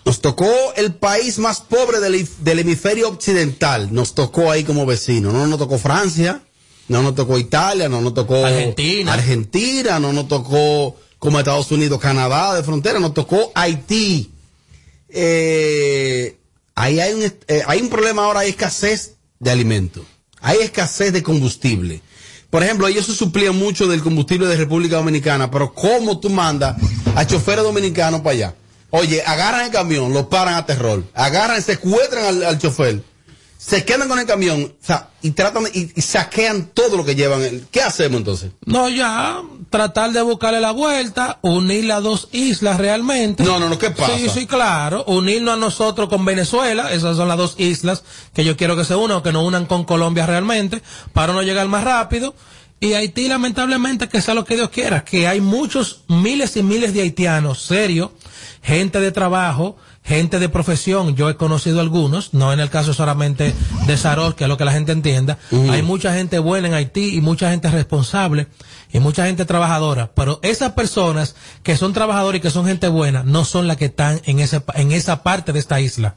[0.04, 5.32] nos tocó el país más pobre del, del hemisferio occidental, nos tocó ahí como vecino,
[5.32, 6.42] no nos tocó Francia,
[6.88, 9.12] no nos tocó Italia, no nos tocó Argentina.
[9.12, 14.30] Argentina, no nos tocó como Estados Unidos, Canadá de frontera, nos tocó Haití.
[15.08, 16.36] Eh,
[16.74, 20.04] ahí hay un, eh, hay un problema ahora, hay escasez de alimentos,
[20.40, 22.02] hay escasez de combustible.
[22.52, 26.76] Por ejemplo, ellos se suplían mucho del combustible de República Dominicana, pero ¿cómo tú mandas
[27.16, 28.54] a choferes dominicanos para allá?
[28.90, 33.02] Oye, agarran el camión, lo paran a terror, agarran, secuestran al, al chofer,
[33.64, 37.14] se quedan con el camión, o sea, y tratan y, y saquean todo lo que
[37.14, 37.42] llevan.
[37.70, 38.50] ¿Qué hacemos entonces?
[38.66, 39.40] No, ya,
[39.70, 43.44] tratar de buscarle la vuelta, unir las dos islas realmente.
[43.44, 44.18] No, no, no, ¿qué pasa?
[44.18, 48.02] Sí, sí, claro, unirnos a nosotros con Venezuela, esas son las dos islas
[48.34, 50.82] que yo quiero que se unan o que nos unan con Colombia realmente,
[51.12, 52.34] para no llegar más rápido.
[52.80, 56.92] Y Haití, lamentablemente, que sea lo que Dios quiera, que hay muchos, miles y miles
[56.94, 58.10] de haitianos serios,
[58.60, 63.54] gente de trabajo, gente de profesión, yo he conocido algunos, no en el caso solamente
[63.86, 65.38] de Sarol, que es lo que la gente entienda,
[65.70, 68.48] hay mucha gente buena en Haití y mucha gente responsable
[68.92, 73.22] y mucha gente trabajadora, pero esas personas que son trabajadores y que son gente buena
[73.22, 76.16] no son las que están en ese, en esa parte de esta isla.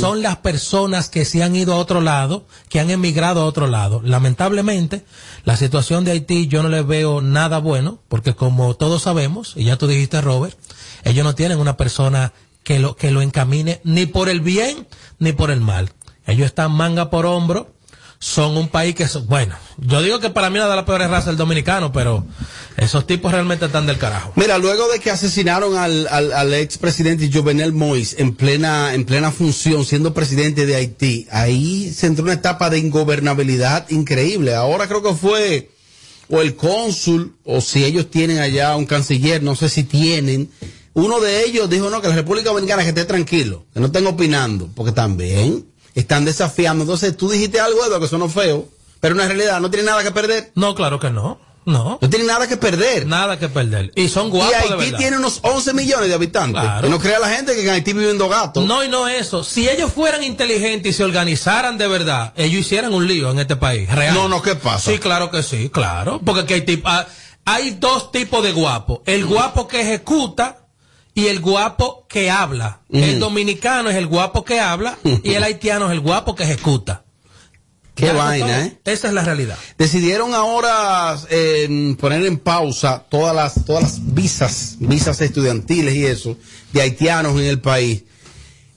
[0.00, 3.66] Son las personas que se han ido a otro lado, que han emigrado a otro
[3.66, 4.00] lado.
[4.04, 5.04] Lamentablemente,
[5.44, 9.64] la situación de Haití yo no le veo nada bueno, porque como todos sabemos, y
[9.64, 10.56] ya tú dijiste Robert,
[11.02, 12.32] ellos no tienen una persona
[12.68, 14.86] que lo, que lo encamine ni por el bien
[15.18, 15.90] ni por el mal.
[16.26, 17.72] Ellos están manga por hombro,
[18.18, 21.08] son un país que, son- bueno, yo digo que para mí una de las peores
[21.08, 22.26] razas el dominicano, pero
[22.76, 24.34] esos tipos realmente están del carajo.
[24.36, 29.30] Mira, luego de que asesinaron al, al, al expresidente Jovenel Moïse en plena, en plena
[29.30, 34.54] función, siendo presidente de Haití, ahí se entró una etapa de ingobernabilidad increíble.
[34.54, 35.70] Ahora creo que fue
[36.28, 40.50] o el cónsul, o si ellos tienen allá un canciller, no sé si tienen.
[40.98, 44.06] Uno de ellos dijo, no, que la República Dominicana que esté tranquilo, que no estén
[44.06, 46.82] opinando, porque también están desafiando.
[46.84, 48.68] Entonces tú dijiste algo, Eduardo, que sonó feo,
[49.00, 50.50] pero en realidad no tiene nada que perder.
[50.54, 51.38] No, claro que no.
[51.66, 51.98] No.
[52.00, 53.06] No tiene nada que perder.
[53.06, 53.92] Nada que perder.
[53.94, 54.98] Y son guapos y de Haití verdad.
[54.98, 56.62] tiene unos 11 millones de habitantes.
[56.62, 56.80] Claro.
[56.82, 58.64] Que no crea la gente que en Haití viven dos gatos.
[58.64, 59.44] No, y no eso.
[59.44, 63.56] Si ellos fueran inteligentes y se organizaran de verdad, ellos hicieran un lío en este
[63.56, 63.86] país.
[63.90, 64.14] Real.
[64.14, 64.90] No, no, ¿qué pasa?
[64.90, 66.20] Sí, claro que sí, claro.
[66.24, 67.06] Porque tip- ah,
[67.44, 69.02] hay dos tipos de guapo.
[69.04, 70.67] El guapo que ejecuta
[71.18, 72.82] y el guapo que habla.
[72.92, 77.02] El dominicano es el guapo que habla y el haitiano es el guapo que ejecuta.
[77.96, 78.78] Qué Ya, vaina, ¿eh?
[78.84, 79.58] Esa es la realidad.
[79.76, 86.36] Decidieron ahora eh, poner en pausa todas las, todas las visas, visas estudiantiles y eso,
[86.72, 88.04] de haitianos en el país.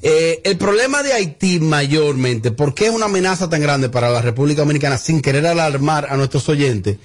[0.02, 4.24] Eh, el problema de Haití mayormente, ¿por qué es una amenaza tan grande para la
[4.24, 6.98] República Dominicana sin querer alarmar a nuestros oyentes?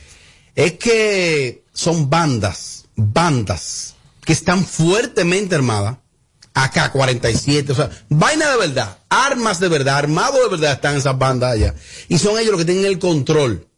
[0.54, 3.95] Es que son bandas, bandas
[4.26, 5.96] que están fuertemente armadas.
[6.52, 11.52] AK-47, o sea, vaina de verdad, armas de verdad, armados de verdad están esas bandas
[11.52, 11.74] allá.
[12.08, 13.68] Y son ellos los que tienen el control.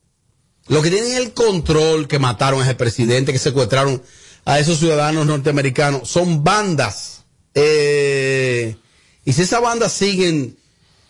[0.69, 4.01] Los que tienen el control que mataron a ese presidente, que secuestraron
[4.45, 7.25] a esos ciudadanos norteamericanos, son bandas.
[7.55, 8.77] Eh,
[9.25, 10.57] y si esas bandas siguen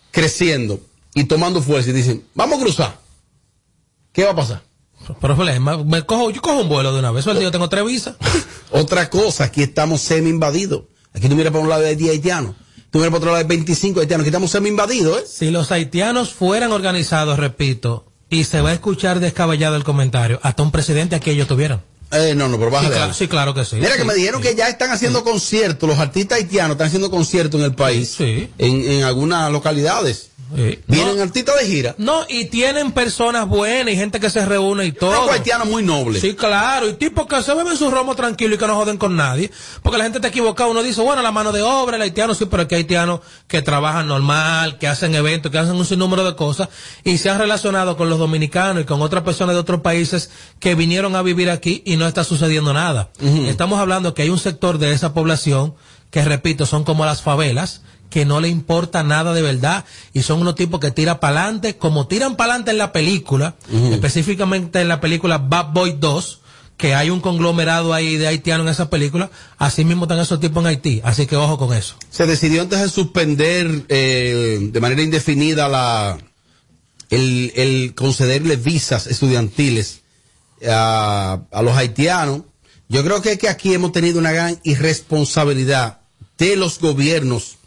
[0.09, 0.81] creciendo
[1.13, 2.99] y tomando fuerza y dicen, vamos a cruzar,
[4.11, 4.68] ¿qué va a pasar?
[5.15, 7.23] Problema, me cojo, yo cojo un vuelo de una vez.
[7.23, 8.15] Suerte, Yo tengo tres visas.
[8.71, 10.83] Otra cosa, aquí estamos semi invadidos.
[11.13, 12.55] Aquí tú miras para un lado de 10 haitianos,
[12.91, 15.23] tú miras para otro lado de 25 haitianos, aquí estamos semi invadidos, ¿eh?
[15.27, 20.61] Si los haitianos fueran organizados, repito, y se va a escuchar descabellado el comentario, hasta
[20.61, 21.81] un presidente aquí ellos tuvieran.
[22.11, 23.13] Eh, no, no, pero Sí, bájale claro, algo.
[23.15, 23.75] sí, claro que sí.
[23.77, 24.47] Mira que Sí, me dijeron sí.
[24.49, 28.47] que ya están haciendo conciertos, los artistas haitianos están haciendo conciertos en el país, en,
[28.59, 30.28] en algunas localidades.
[30.55, 30.79] Sí.
[30.87, 31.95] Vienen No, artistas de gira.
[31.97, 35.23] No, y tienen personas buenas y gente que se reúne y todo.
[35.23, 36.21] Unos haitianos muy nobles.
[36.21, 39.15] Sí, claro, y tipos que se beben su romo tranquilo y que no joden con
[39.15, 39.51] nadie.
[39.83, 40.69] Porque la gente está equivocada.
[40.69, 43.61] Uno dice, bueno, la mano de obra, el haitiano sí, pero aquí hay haitianos que
[43.61, 46.69] trabajan normal, que hacen eventos, que hacen un sinnúmero de cosas
[47.03, 50.75] y se han relacionado con los dominicanos y con otras personas de otros países que
[50.75, 53.09] vinieron a vivir aquí y no está sucediendo nada.
[53.19, 55.75] Estamos hablando que hay un sector de esa población
[56.09, 60.41] que, repito, son como las favelas que no le importa nada de verdad y son
[60.41, 63.55] unos tipos que tiran para adelante, como tiran para adelante en la película,
[63.91, 66.41] específicamente en la película Bad Boy 2,
[66.77, 70.63] que hay un conglomerado ahí de haitianos en esa película, así mismo están esos tipos
[70.63, 71.95] en Haití, así que ojo con eso.
[72.09, 76.17] Se decidió antes de suspender eh, de manera indefinida la
[77.09, 80.01] el, el concederle visas estudiantiles
[80.67, 82.41] a, a los haitianos.
[82.87, 85.99] Yo creo que, que aquí hemos tenido una gran irresponsabilidad
[86.37, 87.57] de los gobiernos,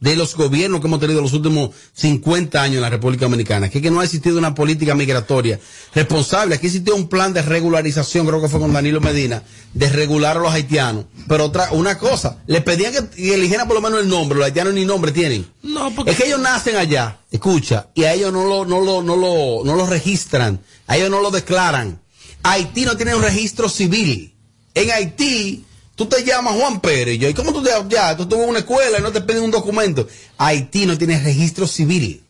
[0.00, 3.78] de los gobiernos que hemos tenido los últimos 50 años en la República Dominicana, que,
[3.78, 5.60] es que no ha existido una política migratoria
[5.94, 6.54] responsable.
[6.54, 9.42] Aquí existió un plan de regularización, creo que fue con Danilo Medina,
[9.74, 11.04] de regular a los haitianos.
[11.28, 14.46] Pero otra, una cosa, le pedían que, que eligieran por lo menos el nombre, los
[14.46, 15.46] haitianos ni nombre tienen.
[15.62, 16.12] No, porque...
[16.12, 19.64] Es que ellos nacen allá, escucha, y a ellos no lo, no lo, no lo,
[19.64, 22.00] no lo registran, a ellos no lo declaran.
[22.42, 24.34] Haití no tiene un registro civil.
[24.74, 25.64] En Haití,
[26.00, 28.16] tú te llamas Juan Pérez, y yo, ¿y cómo tú te ya?
[28.16, 30.08] Tú tuvo una escuela y no te piden un documento.
[30.38, 32.24] Haití no tiene registro civil.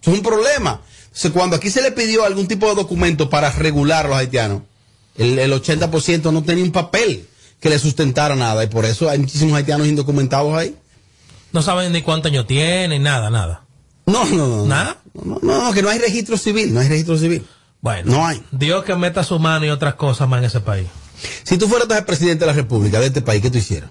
[0.00, 0.80] Eso es un problema.
[1.02, 4.62] Entonces, cuando aquí se le pidió algún tipo de documento para regular a los haitianos,
[5.18, 7.28] el, el 80% no tenía un papel
[7.60, 10.74] que le sustentara nada, y por eso hay muchísimos haitianos indocumentados ahí.
[11.52, 13.64] No saben ni cuántos años tienen, nada, nada.
[14.06, 14.64] No, no, no.
[14.64, 14.96] ¿Nada?
[15.12, 17.46] No, no, no, que no hay registro civil, no hay registro civil.
[17.82, 18.42] Bueno, No hay.
[18.50, 20.86] Dios que meta su mano y otras cosas más en ese país.
[21.44, 23.90] Si tú fueras el presidente de la República de este país, ¿qué tú hicieras?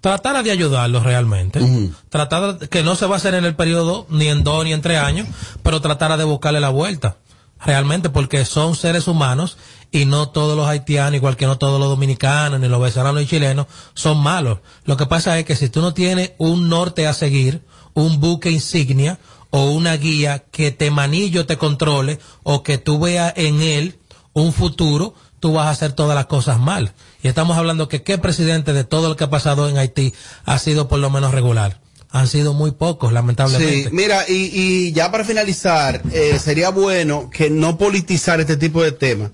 [0.00, 1.60] Tratar de ayudarlos realmente.
[2.08, 4.72] Tratar de- que no se va a hacer en el periodo ni en dos ni
[4.72, 5.26] en tres años,
[5.62, 7.16] pero tratar de buscarle la vuelta.
[7.64, 9.56] Realmente, porque son seres humanos
[9.90, 13.26] y no todos los haitianos, igual que no todos los dominicanos, ni los venezolanos y
[13.26, 14.58] chilenos, son malos.
[14.84, 17.62] Lo que pasa es que si tú no tienes un norte a seguir,
[17.94, 19.18] un buque insignia
[19.50, 23.98] o una guía que te manillo, te controle o que tú veas en él
[24.34, 26.92] un futuro, tú vas a hacer todas las cosas mal.
[27.22, 30.14] Y estamos hablando que qué presidente de todo lo que ha pasado en Haití
[30.44, 31.80] ha sido por lo menos regular.
[32.10, 33.84] Han sido muy pocos, lamentablemente.
[33.84, 38.82] Sí, mira, y, y ya para finalizar, eh, sería bueno que no politizar este tipo
[38.82, 39.30] de temas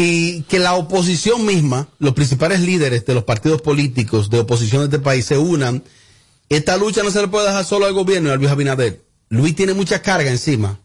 [0.00, 4.84] y que la oposición misma, los principales líderes de los partidos políticos de oposición de
[4.86, 5.82] este país se unan.
[6.48, 9.02] Esta lucha no se le puede dejar solo al gobierno y a Luis Abinader.
[9.28, 10.78] Luis tiene mucha carga encima.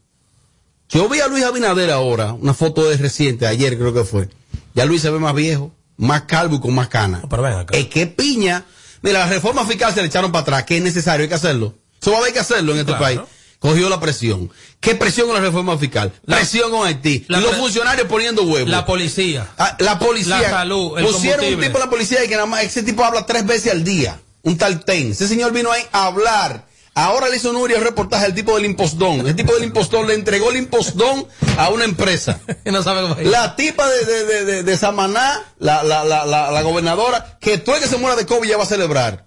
[0.89, 4.29] Yo vi a Luis Abinader ahora, una foto de reciente, ayer creo que fue.
[4.75, 7.21] Ya Luis se ve más viejo, más calvo y con más canas.
[7.29, 7.77] Pero ven acá.
[7.77, 8.65] Es que piña.
[9.01, 11.73] Mira, la reforma fiscal se le echaron para atrás, que es necesario, hay que hacerlo.
[12.01, 13.03] Eso va a haber que hacerlo en este Claro.
[13.03, 13.19] país.
[13.59, 14.51] Cogió la presión.
[14.81, 16.11] ¿Qué presión con la reforma fiscal?
[16.25, 17.23] presión con Haití.
[17.29, 18.69] la los funcionarios poniendo huevos.
[18.69, 19.47] La policía.
[19.57, 20.41] Ah, la policía.
[20.41, 23.05] La salud, el Pusieron un tipo en la policía y que nada más ese tipo
[23.05, 24.19] habla tres veces al día.
[24.41, 25.11] Un tal Ten.
[25.11, 26.65] Ese señor vino ahí a hablar.
[26.95, 29.25] Ahora le hizo Nuria el reportaje al tipo del impostón.
[29.27, 31.25] El tipo del impostón le entregó el impostón
[31.57, 32.39] a una empresa.
[32.65, 33.15] No sabe cómo.
[33.21, 37.57] La tipa de, de, de, de- de Samaná, la, la, la, la, la gobernadora, que
[37.57, 39.25] tú que se muera de COVID ya va a celebrar.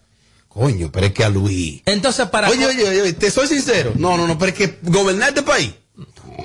[0.49, 1.83] Coño, pero es que a Luis.
[1.87, 2.49] Entonces, para.
[2.49, 3.93] Oye, oye, oye, te soy sincero.
[3.97, 5.73] No, no, no, pero es que gobernar este país.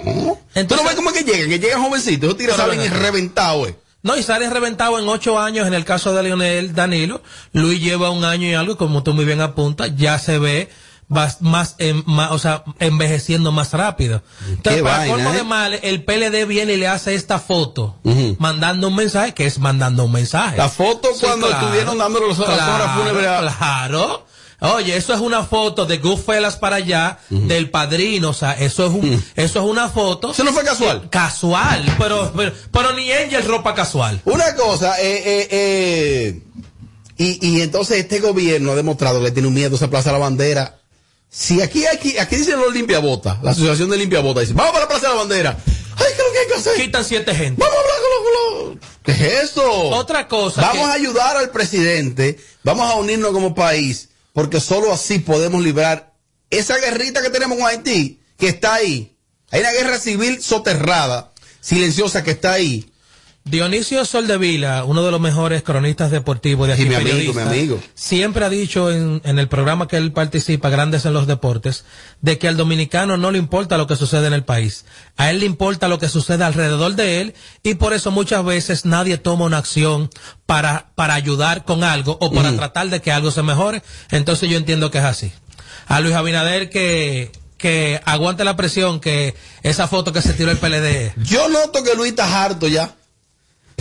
[0.04, 0.38] No.
[0.68, 1.50] ¿Tú no ves cómo es que llegan?
[1.50, 3.76] Que llegan jovencitos, salen reventados, eh.
[4.04, 7.22] No, y sale reventado en ocho años en el caso de Leonel Danilo.
[7.54, 10.70] Luis lleva un año y algo, y como tú muy bien apuntas, ya se ve
[11.12, 14.24] más, más, en- más, o sea, envejeciendo más rápido.
[14.50, 15.38] Entonces, para vaina, colmo ¿eh?
[15.38, 17.98] de mal, el PLD viene y le hace esta foto,
[18.40, 20.58] mandando un mensaje, que es mandando un mensaje.
[20.58, 24.26] La foto cuando estuvieron dándole los- horas fúnebres Claro.
[24.64, 28.92] Oye, eso es una foto de Goodfellas para allá, del padrino, o sea, eso es
[28.94, 30.32] un, eso es una foto.
[30.32, 31.10] Eso no fue casual.
[31.10, 34.22] Casual, pero, pero, pero ni Angel ropa casual.
[34.24, 36.44] Una cosa, eh, eh, eh,
[37.18, 40.10] y, y entonces este gobierno ha demostrado que le tiene un miedo a esa Plaza
[40.12, 40.78] de la Bandera.
[41.34, 44.90] Si aquí, aquí, aquí dicen los limpiabotas, la asociación de limpiabotas dice, vamos para la
[44.90, 45.58] Plaza de la Bandera.
[45.96, 46.76] Ay, ¿qué es lo que hay que hacer?
[46.76, 47.62] Quitan siete gente.
[47.64, 49.72] Vamos a hablar con los, con los- ¿Qué es eso?
[49.92, 50.60] Otra cosa.
[50.62, 55.64] Vamos que- a ayudar al presidente, vamos a unirnos como país, porque solo así podemos
[55.64, 56.14] librar
[56.50, 59.16] esa guerrita que tenemos con Haití, que está ahí.
[59.52, 62.91] Hay una guerra civil soterrada, silenciosa que está ahí.
[63.44, 67.58] Dionisio Soldevila, uno de los mejores cronistas deportivos de aquí, Sí, mi amigo, periodista, mi
[67.58, 67.80] amigo.
[67.96, 71.84] siempre ha dicho en, en el programa que él participa, Grandes en los Deportes,
[72.22, 74.86] de que al dominicano no le importa lo que sucede en el país.
[75.18, 77.34] A él le importa lo que sucede alrededor de él
[77.64, 80.12] y por eso muchas veces nadie toma una acción
[80.46, 83.82] para, para ayudar con algo o para tratar de que algo se mejore.
[84.12, 85.32] Entonces yo entiendo que es así.
[85.88, 89.34] A Luis Abinader que, que aguante la presión que
[89.64, 91.14] esa foto que se tiró el PLD.
[91.24, 92.96] Yo noto que Luis está harto ya.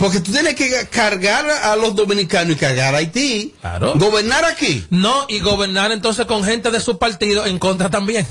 [0.01, 3.53] Porque tú tienes que cargar a los dominicanos y cargar a Haití.
[3.61, 3.93] Claro.
[3.95, 4.83] Gobernar aquí.
[4.89, 8.25] No, y gobernar entonces con gente de su partido en contra también.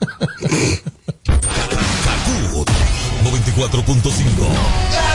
[3.22, 5.09] 94.5.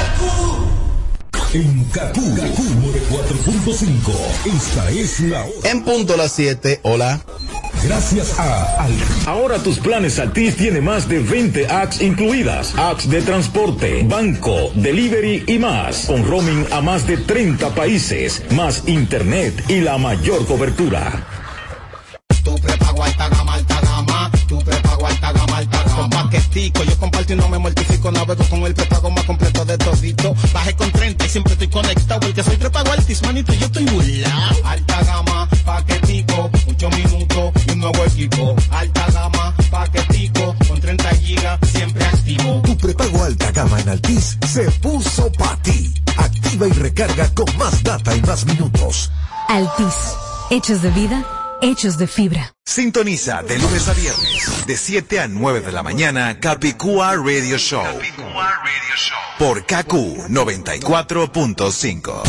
[1.55, 4.11] En Kaku, Kaku 94.5.
[4.57, 5.69] Esta es la hora.
[5.71, 6.81] En punto las 7.
[6.83, 7.21] Hola.
[7.81, 8.91] Gracias a Al.
[9.25, 12.73] Ahora tus planes Altis tiene más de 20 apps incluidas.
[12.75, 16.07] Apps de transporte, banco, delivery y más.
[16.07, 21.25] Con roaming a más de 30 países, más internet y la mayor cobertura.
[22.43, 24.31] Tu prepago alta gama, alta gama.
[24.45, 25.54] Tu prepago alta gama.
[25.95, 28.11] Con paquetico, yo comparto y no me mortifico.
[28.11, 30.35] Navego con el prepago más completo de todito.
[30.53, 32.19] Bajé con 30 y siempre estoy conectado.
[32.19, 34.55] Porque soy prepago altis, manito, yo estoy burlao.
[34.63, 38.55] Alta gama, paquetico, 8 minutos y un nuevo equipo.
[38.71, 42.61] Alta gama, paquetico, con 30 gigas, siempre activo.
[42.63, 45.93] Tu prepago alta gama en Altis se puso para ti.
[46.17, 49.11] Activa y recarga con más data y más minutos.
[49.49, 50.15] Altis.
[50.51, 51.25] Hechos de vida,
[51.61, 52.53] hechos de fibra.
[52.65, 57.85] Sintoniza de lunes a viernes, de 7 a 9 de la mañana, Capicúa Radio Show.
[59.37, 59.93] Por KQ
[60.29, 62.23] 94.5.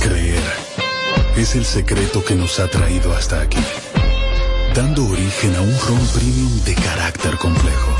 [0.00, 0.42] Creer
[1.36, 3.64] es el secreto que nos ha traído hasta aquí,
[4.74, 7.96] dando origen a un ron premium de carácter complejo,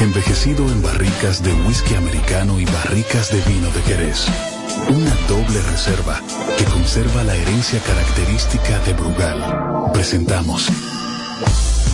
[0.00, 4.53] envejecido en barricas de whisky americano y barricas de vino de Jerez.
[4.88, 6.20] Una doble reserva
[6.58, 9.90] que conserva la herencia característica de Brugal.
[9.92, 10.68] Presentamos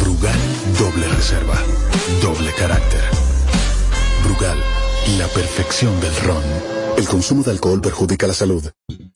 [0.01, 0.39] Brugal
[0.79, 1.57] Doble Reserva,
[2.23, 3.03] doble carácter.
[4.25, 4.59] Brugal,
[5.19, 6.43] la perfección del ron.
[6.97, 8.65] El consumo de alcohol perjudica la salud.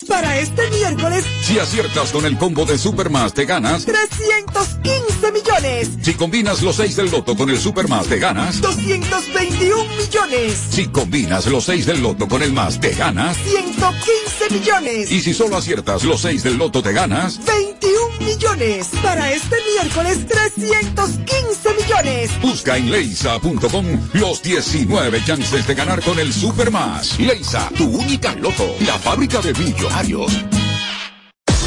[0.08, 3.84] Para este miércoles, Si aciertas con el combo de Supermas, te ganas.
[3.84, 8.60] 315 millones, Si combinas los 6 del loto con el Supermas, te ganas.
[8.60, 13.36] 221 millones, Si combinas los 6 del loto con el más, te ganas.
[13.36, 17.40] 115 millones, Y si solo aciertas los 6 del loto, te ganas.
[17.44, 18.88] 21 millones.
[19.02, 22.30] Para este miércoles, 315 millones.
[22.40, 27.18] Busca en leisa.com los 19 chances de ganar con el Supermas.
[27.18, 28.74] Leisa, tu única loto.
[28.86, 30.32] La fábrica de millonarios.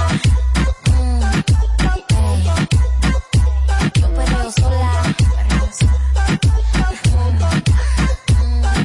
[0.91, 1.21] Mm.
[3.99, 5.15] Yo perreo sola.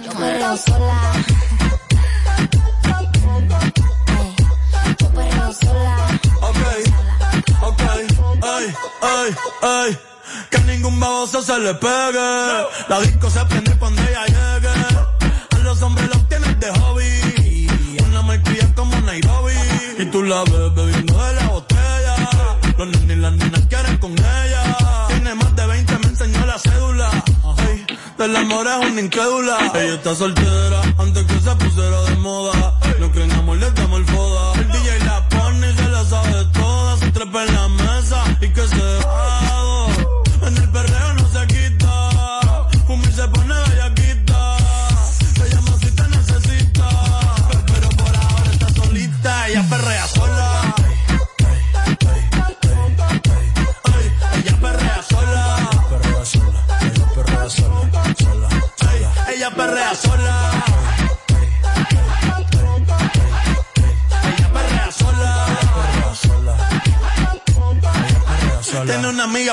[0.03, 1.13] Yo perreo sola.
[4.99, 6.21] Yo perreo sola.
[6.41, 6.61] Ok,
[7.61, 7.83] ok,
[8.43, 9.99] ay, ay, ay.
[10.51, 12.67] Que ningún baboso se le pegue.
[12.89, 14.16] La disco se prende cuando ella
[28.47, 29.73] amor es una incrédula.
[29.75, 32.66] Ella está soltera antes que se pusiera de moda.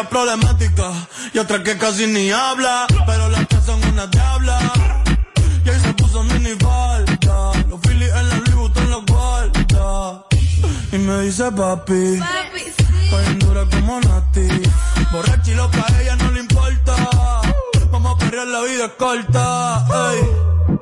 [0.04, 0.91] problemática
[1.34, 4.60] y otra que casi ni habla, pero las tres son una tabla.
[5.66, 10.26] Y ahí se puso mini falta, los Phillies en la Louis Vuitton los guarda.
[10.91, 13.36] Y me dice papi, papi sí.
[13.39, 14.47] dura como Nati,
[15.12, 16.95] borracha y loca ella no le importa.
[17.91, 19.86] Vamos a perrear la vida corta.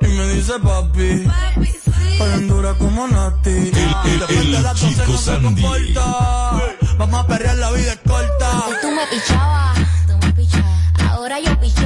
[0.02, 2.46] Y me dice papi, papi sí.
[2.48, 6.81] dura como Nati, y, y, y, y la de no se comporta.
[7.02, 8.48] Vamos a perrear, la vida es corta.
[8.80, 11.10] Tú me pichabas, tú me pichabas.
[11.10, 11.81] Ahora yo pichaba.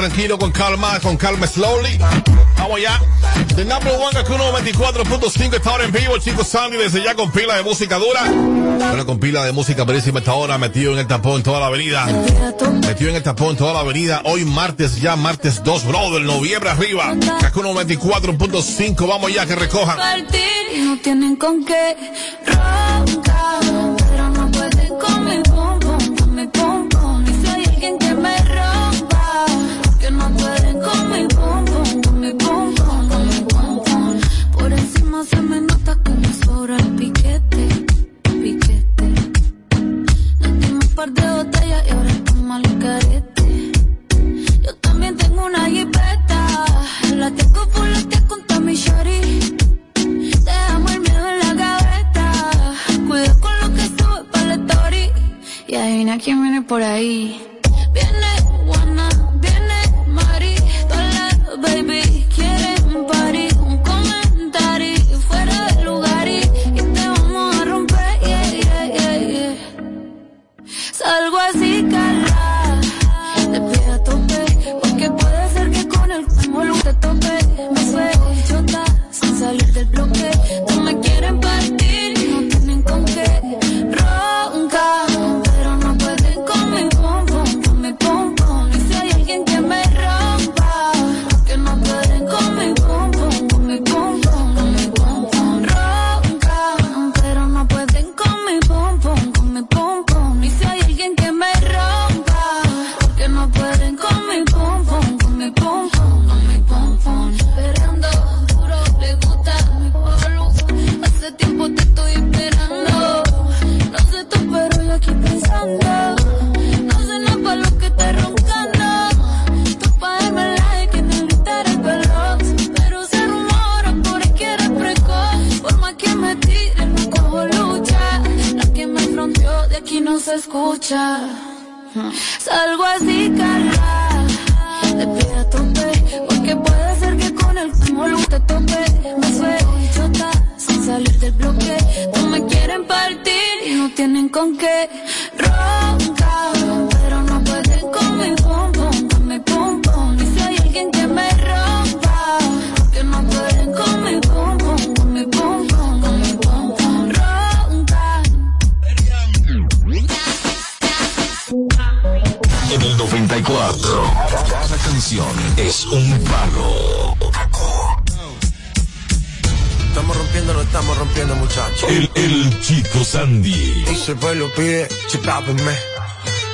[0.00, 1.98] tranquilo, con calma, con calma, slowly.
[2.56, 3.00] Vamos allá.
[3.54, 7.56] The number one, Kakuno 24.5 está ahora en vivo, chicos Sandy, desde ya con pila
[7.56, 8.24] de música dura.
[8.24, 11.66] Bueno, con pila de música buenísima esta hora, metido en el tapón en toda la
[11.66, 12.06] avenida.
[12.86, 14.22] Metido en el tapón en toda la avenida.
[14.24, 17.14] Hoy martes, ya martes 2, bro, del noviembre arriba.
[17.40, 19.98] Kakuno 24.5, vamos ya, que recojan.
[19.98, 21.96] No tienen con qué
[56.70, 57.49] por ahí.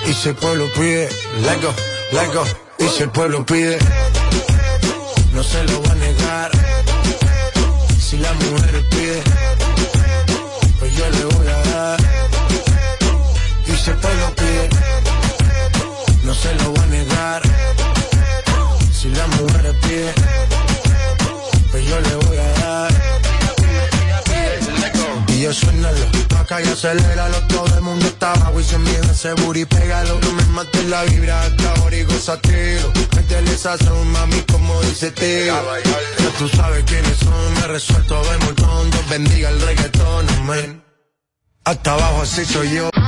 [0.07, 1.09] Y si el pueblo pide,
[1.43, 1.75] let go,
[2.13, 2.45] let go.
[2.79, 3.79] Y si el pueblo pide.
[34.97, 35.55] falseteo.
[36.19, 38.91] Ya tú sabes quiénes son, me resuelto de montón.
[38.91, 40.83] Dios bendiga el reggaetón, amén.
[41.65, 42.96] Hasta abajo así soy yo.